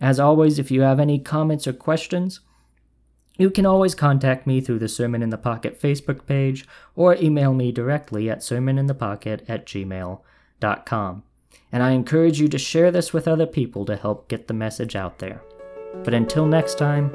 As 0.00 0.20
always, 0.20 0.58
if 0.58 0.70
you 0.70 0.82
have 0.82 1.00
any 1.00 1.18
comments 1.18 1.66
or 1.66 1.72
questions, 1.72 2.40
you 3.36 3.50
can 3.50 3.66
always 3.66 3.94
contact 3.94 4.46
me 4.46 4.60
through 4.60 4.78
the 4.78 4.88
Sermon 4.88 5.22
in 5.22 5.30
the 5.30 5.38
Pocket 5.38 5.80
Facebook 5.80 6.26
page 6.26 6.66
or 6.94 7.16
email 7.16 7.52
me 7.54 7.72
directly 7.72 8.30
at 8.30 8.40
sermoninthepocket 8.40 9.48
at 9.48 9.66
gmail.com. 9.66 10.20
And 10.60 11.82
I 11.82 11.90
encourage 11.90 12.40
you 12.40 12.48
to 12.48 12.58
share 12.58 12.90
this 12.90 13.12
with 13.12 13.28
other 13.28 13.46
people 13.46 13.84
to 13.84 13.96
help 13.96 14.28
get 14.28 14.48
the 14.48 14.54
message 14.54 14.96
out 14.96 15.18
there. 15.18 15.42
But 16.04 16.14
until 16.14 16.46
next 16.46 16.78
time, 16.78 17.10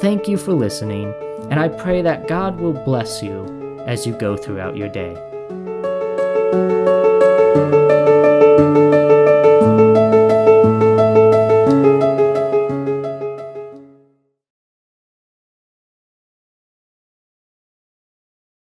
thank 0.00 0.28
you 0.28 0.36
for 0.36 0.52
listening, 0.52 1.14
and 1.50 1.58
I 1.60 1.68
pray 1.68 2.02
that 2.02 2.28
God 2.28 2.60
will 2.60 2.72
bless 2.72 3.22
you 3.22 3.44
as 3.86 4.06
you 4.06 4.12
go 4.12 4.36
throughout 4.36 4.76
your 4.76 4.88
day. 4.88 5.14